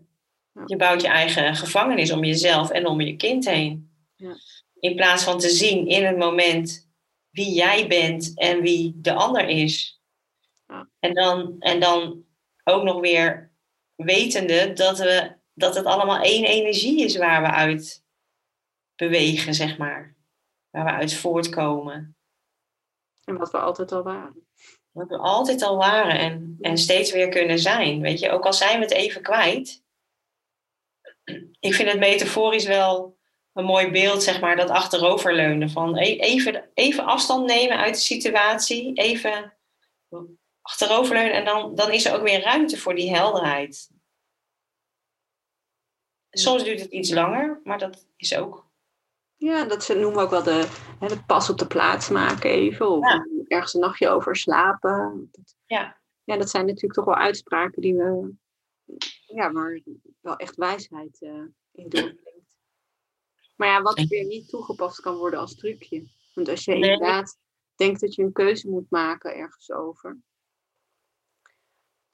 Je 0.65 0.75
bouwt 0.75 1.01
je 1.01 1.08
eigen 1.08 1.56
gevangenis 1.56 2.12
om 2.12 2.23
jezelf 2.23 2.69
en 2.69 2.88
om 2.88 3.01
je 3.01 3.15
kind 3.15 3.45
heen. 3.45 3.91
Ja. 4.15 4.36
In 4.80 4.95
plaats 4.95 5.23
van 5.23 5.39
te 5.39 5.49
zien 5.49 5.88
in 5.88 6.06
het 6.06 6.17
moment 6.17 6.89
wie 7.30 7.54
jij 7.54 7.88
bent 7.88 8.38
en 8.39 8.62
wie 8.62 8.93
de 8.95 9.13
ander 9.13 9.47
is. 9.47 10.01
Ja. 10.67 10.89
En, 10.99 11.13
dan, 11.13 11.56
en 11.60 11.80
dan 11.80 12.25
ook 12.63 12.84
nog 12.84 12.99
weer 12.99 13.51
wetende 13.95 14.73
dat, 14.73 14.97
we, 14.97 15.36
dat 15.54 15.75
het 15.75 15.86
allemaal 15.86 16.21
één 16.21 16.45
energie 16.45 17.04
is 17.04 17.17
waar 17.17 17.41
we 17.41 17.47
uit 17.47 18.04
bewegen, 18.95 19.54
zeg 19.54 19.77
maar. 19.77 20.15
Waar 20.69 20.86
we 20.86 20.91
uit 20.91 21.13
voortkomen. 21.13 22.15
En 23.32 23.38
wat 23.38 23.52
we 23.52 23.58
altijd 23.58 23.91
al 23.91 24.04
waren. 24.04 24.48
Wat 24.91 25.08
we 25.08 25.17
altijd 25.17 25.62
al 25.62 25.78
waren 25.78 26.20
en, 26.20 26.58
en 26.62 26.78
steeds 26.78 27.12
weer 27.12 27.30
kunnen 27.30 27.60
zijn. 27.60 28.02
Weet 28.02 28.20
je, 28.20 28.30
ook 28.30 28.46
al 28.46 28.54
zijn 28.54 28.80
we 28.80 28.86
het 28.86 28.94
even 28.94 29.22
kwijt. 29.22 29.84
Ik 31.60 31.74
vind 31.74 31.89
het 31.89 32.00
metaforisch 32.00 32.65
wel 32.65 33.17
een 33.54 33.65
mooi 33.65 33.91
beeld, 33.91 34.24
zeg 34.24 34.41
maar, 34.41 34.56
dat 34.56 34.70
achteroverleunen. 34.70 35.70
Van 35.70 35.98
e-, 35.98 36.17
even, 36.17 36.70
even 36.74 37.06
afstand 37.06 37.46
nemen 37.46 37.78
uit 37.78 37.94
de 37.94 38.02
situatie. 38.02 38.94
Even 38.94 39.58
achteroverleunen 40.62 41.34
en 41.34 41.46
dan, 41.46 41.76
dan 41.76 41.91
is 41.91 42.06
er 42.06 42.15
ook 42.15 42.24
weer 42.24 42.41
ruimte 42.41 42.78
voor 42.78 42.96
die 42.96 43.15
helderheid. 43.15 43.89
Soms 46.30 46.63
duurt 46.63 46.80
het 46.80 46.91
iets 46.91 47.12
langer, 47.12 47.62
maar 47.63 47.80
dat 47.80 48.08
is 48.15 48.36
ook. 48.36 48.70
Ja, 49.41 49.65
dat 49.65 49.84
ze, 49.84 49.93
noemen 49.93 50.17
we 50.17 50.23
ook 50.23 50.30
wel 50.30 50.43
de, 50.43 50.67
hè, 50.99 51.08
de 51.08 51.23
pas 51.23 51.49
op 51.49 51.58
de 51.58 51.67
plaats 51.67 52.10
maken 52.10 52.49
even. 52.49 52.89
Of 52.89 53.06
ergens 53.47 53.73
een 53.73 53.80
nachtje 53.80 54.10
over 54.10 54.36
slapen. 54.36 55.32
ja. 55.65 56.01
ja, 56.23 56.38
dat 56.38 56.49
zijn 56.49 56.65
natuurlijk 56.65 56.93
toch 56.93 57.06
wel 57.06 57.15
uitspraken 57.15 57.82
die 57.82 57.95
we, 57.95 58.34
ja, 59.25 59.51
waar 59.51 59.82
wel 60.19 60.36
echt 60.36 60.56
wijsheid 60.56 61.21
uh, 61.21 61.43
in 61.71 61.89
doorbrengt. 61.89 62.58
Maar 63.56 63.67
ja, 63.67 63.82
wat 63.82 63.99
weer 63.99 64.25
niet 64.25 64.49
toegepast 64.49 65.01
kan 65.01 65.15
worden 65.15 65.39
als 65.39 65.56
trucje. 65.56 66.04
Want 66.34 66.49
als 66.49 66.65
je 66.65 66.75
inderdaad 66.75 67.38
denkt 67.75 68.01
dat 68.01 68.15
je 68.15 68.23
een 68.23 68.32
keuze 68.32 68.69
moet 68.69 68.89
maken 68.89 69.36
ergens 69.36 69.71
over, 69.71 70.19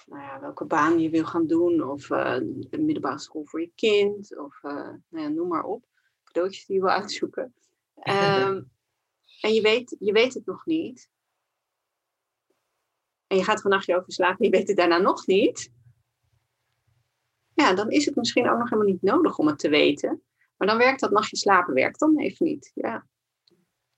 nou 0.05 0.21
ja, 0.21 0.39
welke 0.39 0.65
baan 0.65 0.99
je 0.99 1.09
wil 1.09 1.25
gaan 1.25 1.47
doen, 1.47 1.89
of 1.89 2.09
uh, 2.09 2.35
een 2.69 2.85
middelbare 2.85 3.19
school 3.19 3.45
voor 3.45 3.61
je 3.61 3.71
kind, 3.75 4.37
of 4.37 4.63
uh, 4.63 4.71
nou 5.09 5.23
ja, 5.23 5.27
noem 5.27 5.47
maar 5.47 5.63
op. 5.63 5.85
Cadeautjes 6.38 6.65
die 6.65 6.76
je 6.76 6.82
wil 6.82 6.91
uitzoeken. 6.91 7.54
Um, 7.95 8.04
en 9.45 9.54
je 9.54 9.62
weet, 9.62 9.95
je 10.00 10.12
weet 10.12 10.34
het 10.34 10.45
nog 10.45 10.65
niet. 10.65 11.10
En 13.28 13.38
je 13.38 13.43
gaat 13.43 13.60
er 13.60 13.65
een 13.65 13.71
nachtje 13.71 13.97
over 13.97 14.12
slapen 14.12 14.38
en 14.38 14.45
je 14.45 14.58
weet 14.58 14.67
het 14.67 14.78
daarna 14.78 14.97
nog 14.97 15.28
niet. 15.28 15.71
Ja, 17.54 17.73
dan 17.73 17.89
is 17.89 18.06
het 18.06 18.15
misschien 18.15 18.50
ook 18.50 18.58
nog 18.58 18.69
helemaal 18.69 18.91
niet 18.91 19.02
nodig 19.02 19.38
om 19.38 19.47
het 19.47 19.60
te 19.60 19.69
weten. 19.69 20.23
Maar 20.58 20.67
dan 20.67 20.78
werkt 20.78 21.00
dat 21.00 21.12
nachtje 21.12 21.38
slapen 21.38 21.73
werkt 21.73 22.00
dan 22.00 22.19
even 22.19 22.45
niet. 22.45 22.71
Ja. 22.73 23.08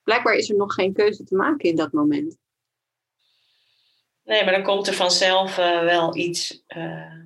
Blijkbaar 0.04 0.34
is 0.34 0.50
er 0.50 0.56
nog 0.56 0.74
geen 0.74 0.94
keuze 0.94 1.24
te 1.24 1.36
maken 1.36 1.70
in 1.70 1.76
dat 1.76 1.92
moment. 1.92 2.38
Nee, 4.24 4.44
maar 4.44 4.54
dan 4.54 4.64
komt 4.64 4.88
er 4.88 4.94
vanzelf 4.94 5.58
uh, 5.58 5.84
wel 5.84 6.16
iets 6.16 6.64
uh, 6.68 7.24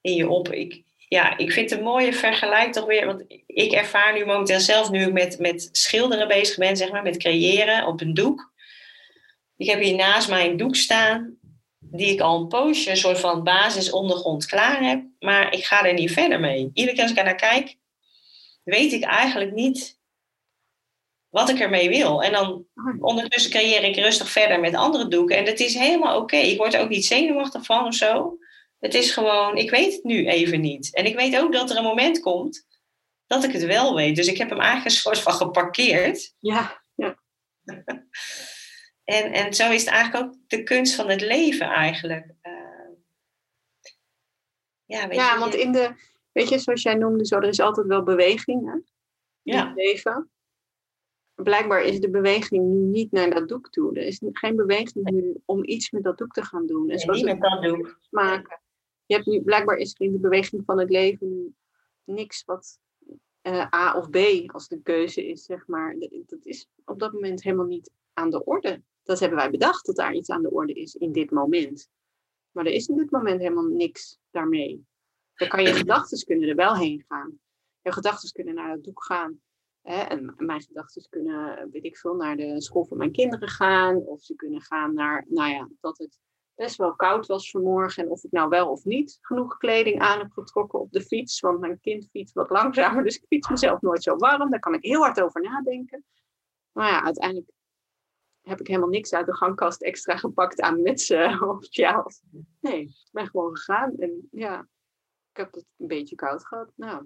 in 0.00 0.14
je 0.14 0.28
op. 0.28 0.48
Ik, 0.48 0.84
ja, 1.08 1.36
ik 1.36 1.52
vind 1.52 1.70
een 1.70 1.82
mooie 1.82 2.12
vergelijk 2.12 2.72
toch 2.72 2.86
weer. 2.86 3.06
Want 3.06 3.24
ik 3.46 3.72
ervaar 3.72 4.12
nu 4.12 4.24
momenteel 4.24 4.60
zelf, 4.60 4.90
nu 4.90 5.02
ik 5.02 5.12
met, 5.12 5.38
met 5.38 5.68
schilderen 5.72 6.28
bezig 6.28 6.56
ben, 6.56 6.76
zeg 6.76 6.90
maar, 6.90 7.02
met 7.02 7.16
creëren 7.16 7.86
op 7.86 8.00
een 8.00 8.14
doek. 8.14 8.52
Ik 9.56 9.66
heb 9.70 9.80
hier 9.80 9.94
naast 9.94 10.28
mij 10.28 10.50
een 10.50 10.56
doek 10.56 10.76
staan, 10.76 11.36
die 11.78 12.12
ik 12.12 12.20
al 12.20 12.40
een 12.40 12.48
poosje, 12.48 12.90
een 12.90 12.96
soort 12.96 13.20
van 13.20 13.42
basisondergrond 13.42 14.46
klaar 14.46 14.82
heb. 14.82 15.04
Maar 15.18 15.52
ik 15.52 15.64
ga 15.64 15.84
er 15.84 15.94
niet 15.94 16.12
verder 16.12 16.40
mee. 16.40 16.70
Iedere 16.72 16.94
keer 16.94 17.02
als 17.02 17.12
ik 17.12 17.24
naar 17.24 17.34
kijk, 17.34 17.76
weet 18.64 18.92
ik 18.92 19.02
eigenlijk 19.02 19.52
niet 19.52 19.98
wat 21.28 21.48
ik 21.48 21.58
ermee 21.58 21.88
wil. 21.88 22.22
En 22.22 22.32
dan 22.32 22.66
ondertussen 23.00 23.50
creëer 23.50 23.84
ik 23.84 23.96
rustig 23.96 24.30
verder 24.30 24.60
met 24.60 24.74
andere 24.74 25.08
doeken. 25.08 25.36
En 25.36 25.44
dat 25.44 25.58
is 25.58 25.74
helemaal 25.74 26.20
oké. 26.20 26.36
Ik 26.36 26.58
word 26.58 26.74
er 26.74 26.80
ook 26.80 26.88
niet 26.88 27.04
zenuwachtig 27.04 27.64
van 27.64 27.86
of 27.86 27.94
zo. 27.94 28.38
Het 28.78 28.94
is 28.94 29.10
gewoon, 29.10 29.56
ik 29.56 29.70
weet 29.70 29.92
het 29.92 30.04
nu 30.04 30.26
even 30.26 30.60
niet. 30.60 30.94
En 30.94 31.04
ik 31.04 31.14
weet 31.16 31.38
ook 31.38 31.52
dat 31.52 31.70
er 31.70 31.76
een 31.76 31.82
moment 31.82 32.20
komt 32.20 32.66
dat 33.26 33.44
ik 33.44 33.52
het 33.52 33.64
wel 33.64 33.94
weet. 33.94 34.16
Dus 34.16 34.26
ik 34.26 34.38
heb 34.38 34.48
hem 34.48 34.58
eigenlijk 34.58 34.90
een 34.90 35.00
soort 35.00 35.18
van 35.18 35.32
geparkeerd. 35.32 36.34
Ja, 36.38 36.82
ja. 36.94 37.18
en, 39.04 39.32
en 39.32 39.54
zo 39.54 39.70
is 39.70 39.80
het 39.80 39.90
eigenlijk 39.90 40.24
ook 40.24 40.34
de 40.46 40.62
kunst 40.62 40.94
van 40.94 41.08
het 41.08 41.20
leven 41.20 41.66
eigenlijk. 41.66 42.34
Uh, 42.42 42.52
ja, 44.84 45.08
weet 45.08 45.18
ja 45.18 45.38
want 45.38 45.54
in 45.54 45.72
de, 45.72 45.94
weet 46.32 46.48
je, 46.48 46.58
zoals 46.58 46.82
jij 46.82 46.94
noemde, 46.94 47.26
zo, 47.26 47.36
er 47.36 47.48
is 47.48 47.60
altijd 47.60 47.86
wel 47.86 48.02
beweging 48.02 48.66
hè? 48.66 48.72
in 48.72 48.84
ja. 49.42 49.66
het 49.66 49.76
leven 49.76 50.30
blijkbaar 51.42 51.82
is 51.82 52.00
de 52.00 52.10
beweging 52.10 52.64
nu 52.64 52.78
niet 52.78 53.12
naar 53.12 53.30
dat 53.30 53.48
doek 53.48 53.70
toe. 53.70 53.96
Er 53.96 54.06
is 54.06 54.20
geen 54.32 54.56
beweging 54.56 55.10
nu 55.10 55.42
om 55.44 55.64
iets 55.64 55.90
met 55.90 56.02
dat 56.02 56.18
doek 56.18 56.32
te 56.32 56.42
gaan 56.42 56.66
doen. 56.66 56.90
En 56.90 57.10
niet 57.10 57.24
met 57.24 57.40
dat 57.40 57.62
doek. 57.62 57.98
Maken. 58.10 58.60
Je 59.08 59.14
hebt 59.14 59.26
nu, 59.26 59.42
blijkbaar 59.42 59.76
is 59.76 59.92
in 59.92 60.12
de 60.12 60.18
beweging 60.18 60.64
van 60.64 60.78
het 60.78 60.90
leven 60.90 61.56
niks 62.04 62.44
wat 62.44 62.78
uh, 63.42 63.74
A 63.74 63.96
of 63.96 64.10
B 64.10 64.16
als 64.46 64.68
de 64.68 64.80
keuze 64.82 65.26
is, 65.26 65.44
zeg 65.44 65.66
maar. 65.66 65.96
Dat 66.26 66.44
is 66.44 66.68
op 66.84 66.98
dat 66.98 67.12
moment 67.12 67.42
helemaal 67.42 67.66
niet 67.66 67.90
aan 68.12 68.30
de 68.30 68.44
orde. 68.44 68.82
Dat 69.02 69.20
hebben 69.20 69.38
wij 69.38 69.50
bedacht, 69.50 69.86
dat 69.86 69.96
daar 69.96 70.14
iets 70.14 70.30
aan 70.30 70.42
de 70.42 70.50
orde 70.50 70.72
is 70.72 70.94
in 70.94 71.12
dit 71.12 71.30
moment. 71.30 71.88
Maar 72.50 72.66
er 72.66 72.72
is 72.72 72.86
in 72.86 72.96
dit 72.96 73.10
moment 73.10 73.40
helemaal 73.40 73.66
niks 73.66 74.18
daarmee. 74.30 74.86
Dan 75.34 75.48
kan 75.48 75.62
je 75.62 75.74
gedachten 75.74 76.24
kunnen 76.24 76.48
er 76.48 76.54
wel 76.54 76.76
heen 76.76 77.04
gaan. 77.08 77.40
Je 77.80 77.92
gedachten 77.92 78.32
kunnen 78.32 78.54
naar 78.54 78.70
het 78.70 78.84
doek 78.84 79.04
gaan 79.04 79.40
en 79.82 80.34
mijn 80.36 80.62
gedachten 80.62 81.06
kunnen, 81.08 81.70
weet 81.70 81.84
ik 81.84 81.96
veel, 81.96 82.14
naar 82.14 82.36
de 82.36 82.62
school 82.62 82.84
van 82.84 82.96
mijn 82.96 83.12
kinderen 83.12 83.48
gaan. 83.48 83.96
Of 83.96 84.22
ze 84.22 84.34
kunnen 84.34 84.60
gaan 84.60 84.94
naar, 84.94 85.24
nou 85.28 85.50
ja, 85.50 85.68
dat 85.80 85.98
het 85.98 86.18
best 86.58 86.76
wel 86.76 86.96
koud 86.96 87.26
was 87.26 87.50
vanmorgen. 87.50 88.04
En 88.04 88.10
of 88.10 88.24
ik 88.24 88.30
nou 88.30 88.48
wel 88.48 88.70
of 88.70 88.84
niet 88.84 89.18
genoeg 89.20 89.56
kleding 89.56 89.98
aan 90.00 90.18
heb 90.18 90.32
getrokken 90.32 90.80
op 90.80 90.92
de 90.92 91.02
fiets. 91.02 91.40
Want 91.40 91.60
mijn 91.60 91.80
kind 91.80 92.08
fietst 92.10 92.34
wat 92.34 92.50
langzamer, 92.50 93.04
dus 93.04 93.16
ik 93.16 93.24
fiets 93.26 93.48
mezelf 93.48 93.80
nooit 93.80 94.02
zo 94.02 94.16
warm. 94.16 94.50
Daar 94.50 94.60
kan 94.60 94.74
ik 94.74 94.82
heel 94.82 95.00
hard 95.00 95.20
over 95.20 95.40
nadenken. 95.40 96.04
Maar 96.72 96.90
ja, 96.90 97.04
uiteindelijk 97.04 97.50
heb 98.40 98.60
ik 98.60 98.66
helemaal 98.66 98.88
niks 98.88 99.12
uit 99.12 99.26
de 99.26 99.34
gangkast 99.34 99.82
extra 99.82 100.16
gepakt 100.16 100.60
aan 100.60 100.82
mutsen 100.82 101.42
of 101.48 101.64
sjaals. 101.64 102.22
Nee, 102.60 102.80
ik 102.80 103.08
ben 103.12 103.26
gewoon 103.26 103.56
gegaan. 103.56 103.96
En 103.96 104.28
ja, 104.30 104.60
ik 105.30 105.36
heb 105.36 105.54
het 105.54 105.64
een 105.76 105.86
beetje 105.86 106.14
koud 106.14 106.46
gehad. 106.46 106.72
Nou, 106.74 107.04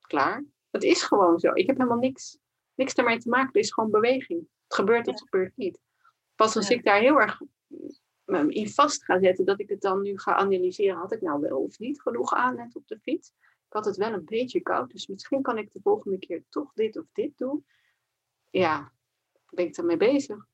klaar. 0.00 0.44
Het 0.70 0.82
is 0.82 1.02
gewoon 1.02 1.38
zo. 1.38 1.52
Ik 1.52 1.66
heb 1.66 1.76
helemaal 1.76 1.98
niks, 1.98 2.38
niks 2.74 2.94
daarmee 2.94 3.18
te 3.18 3.28
maken. 3.28 3.46
Het 3.46 3.64
is 3.64 3.72
gewoon 3.72 3.90
beweging. 3.90 4.40
Het 4.40 4.74
gebeurt 4.74 5.06
of 5.06 5.14
het 5.14 5.22
gebeurt 5.22 5.56
niet. 5.56 5.80
Pas 6.34 6.56
als 6.56 6.70
ik 6.70 6.84
daar 6.84 7.00
heel 7.00 7.20
erg 7.20 7.40
in 8.34 8.70
vast 8.70 9.04
ga 9.04 9.20
zetten, 9.20 9.44
dat 9.44 9.60
ik 9.60 9.68
het 9.68 9.80
dan 9.80 10.02
nu 10.02 10.18
ga 10.18 10.34
analyseren. 10.34 10.96
Had 10.96 11.12
ik 11.12 11.20
nou 11.20 11.40
wel 11.40 11.58
of 11.58 11.78
niet 11.78 12.02
genoeg 12.02 12.32
aan 12.34 12.56
net 12.56 12.76
op 12.76 12.88
de 12.88 12.98
fiets? 12.98 13.32
Ik 13.40 13.76
had 13.76 13.84
het 13.84 13.96
wel 13.96 14.12
een 14.12 14.24
beetje 14.24 14.60
koud, 14.60 14.90
dus 14.90 15.06
misschien 15.06 15.42
kan 15.42 15.58
ik 15.58 15.72
de 15.72 15.80
volgende 15.82 16.18
keer 16.18 16.42
toch 16.48 16.72
dit 16.74 16.98
of 16.98 17.04
dit 17.12 17.38
doen. 17.38 17.66
Ja, 18.50 18.92
ben 19.50 19.64
ik 19.64 19.74
daarmee 19.74 19.96
bezig. 19.96 20.48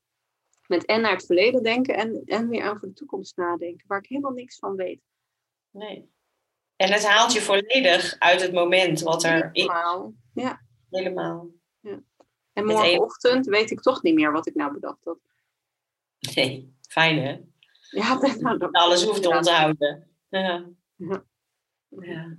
Met 0.67 0.85
en 0.85 1.01
naar 1.01 1.13
het 1.13 1.27
verleden 1.27 1.63
denken 1.63 1.97
en, 1.97 2.23
en 2.25 2.49
weer 2.49 2.71
over 2.71 2.89
de 2.89 2.93
toekomst 2.93 3.37
nadenken, 3.37 3.87
waar 3.87 3.99
ik 3.99 4.09
helemaal 4.09 4.33
niks 4.33 4.59
van 4.59 4.77
weet. 4.77 5.01
Nee. 5.71 6.11
En 6.77 6.93
het 6.93 7.07
haalt 7.07 7.33
je 7.33 7.41
volledig 7.41 8.19
uit 8.19 8.43
het 8.43 8.53
moment 8.53 9.01
wat 9.01 9.25
er 9.25 9.49
Helemaal, 9.53 10.15
ja. 10.35 10.61
Helemaal. 10.91 11.51
Ja. 11.81 12.03
En 12.53 12.65
morgenochtend 12.65 13.47
weet 13.47 13.71
ik 13.71 13.81
toch 13.81 14.03
niet 14.03 14.15
meer 14.15 14.33
wat 14.33 14.47
ik 14.47 14.55
nou 14.55 14.73
bedacht 14.73 15.05
had. 15.05 15.19
Nee, 16.35 16.75
fijn 16.89 17.19
hè? 17.19 17.41
Ja, 17.91 18.19
nou, 18.19 18.59
dat 18.59 18.73
Alles 18.73 19.05
hoeft 19.05 19.23
te 19.23 19.29
onthouden. 19.29 20.11
Ja. 20.29 20.67
ja. 20.97 21.25
ja. 21.89 22.37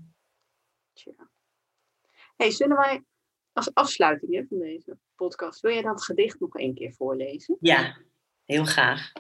Hey, 2.36 2.52
zullen 2.52 2.78
wij 2.78 3.04
als 3.54 3.74
afsluiting 3.74 4.46
van 4.50 4.60
deze 4.60 4.98
podcast, 5.16 5.60
wil 5.60 5.72
jij 5.72 5.82
dat 5.82 6.04
gedicht 6.04 6.40
nog 6.40 6.56
één 6.56 6.76
keer 6.76 6.94
voorlezen? 6.94 7.58
Ja, 7.60 7.98
heel 8.46 8.66
graag. 8.66 9.12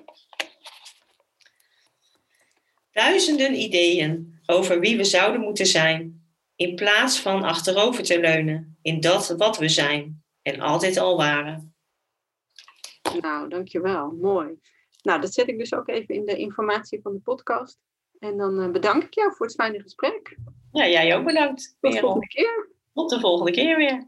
Duizenden 2.91 3.53
ideeën 3.53 4.39
over 4.45 4.79
wie 4.79 4.97
we 4.97 5.03
zouden 5.03 5.41
moeten 5.41 5.65
zijn, 5.65 6.27
in 6.55 6.75
plaats 6.75 7.19
van 7.19 7.43
achterover 7.43 8.03
te 8.03 8.19
leunen 8.19 8.77
in 8.81 8.99
dat 8.99 9.27
wat 9.27 9.57
we 9.57 9.69
zijn 9.69 10.23
en 10.41 10.59
altijd 10.59 10.97
al 10.97 11.17
waren. 11.17 11.75
Nou, 13.21 13.49
dankjewel. 13.49 14.11
Mooi. 14.11 14.59
Nou, 15.07 15.21
dat 15.21 15.33
zet 15.33 15.47
ik 15.47 15.57
dus 15.57 15.73
ook 15.73 15.87
even 15.87 16.15
in 16.15 16.25
de 16.25 16.37
informatie 16.37 17.01
van 17.01 17.13
de 17.13 17.19
podcast. 17.19 17.79
En 18.19 18.37
dan 18.37 18.59
uh, 18.59 18.71
bedank 18.71 19.03
ik 19.03 19.13
jou 19.13 19.33
voor 19.35 19.45
het 19.45 19.55
fijne 19.55 19.81
gesprek. 19.81 20.37
Ja, 20.71 20.87
jij 20.87 21.17
ook 21.17 21.25
bedankt. 21.25 21.77
Tot 21.79 21.93
de 21.93 21.99
volgende 21.99 22.27
keer. 22.27 22.69
Tot 22.93 23.09
de 23.09 23.19
volgende 23.19 23.51
keer 23.51 23.77
weer. 23.77 24.07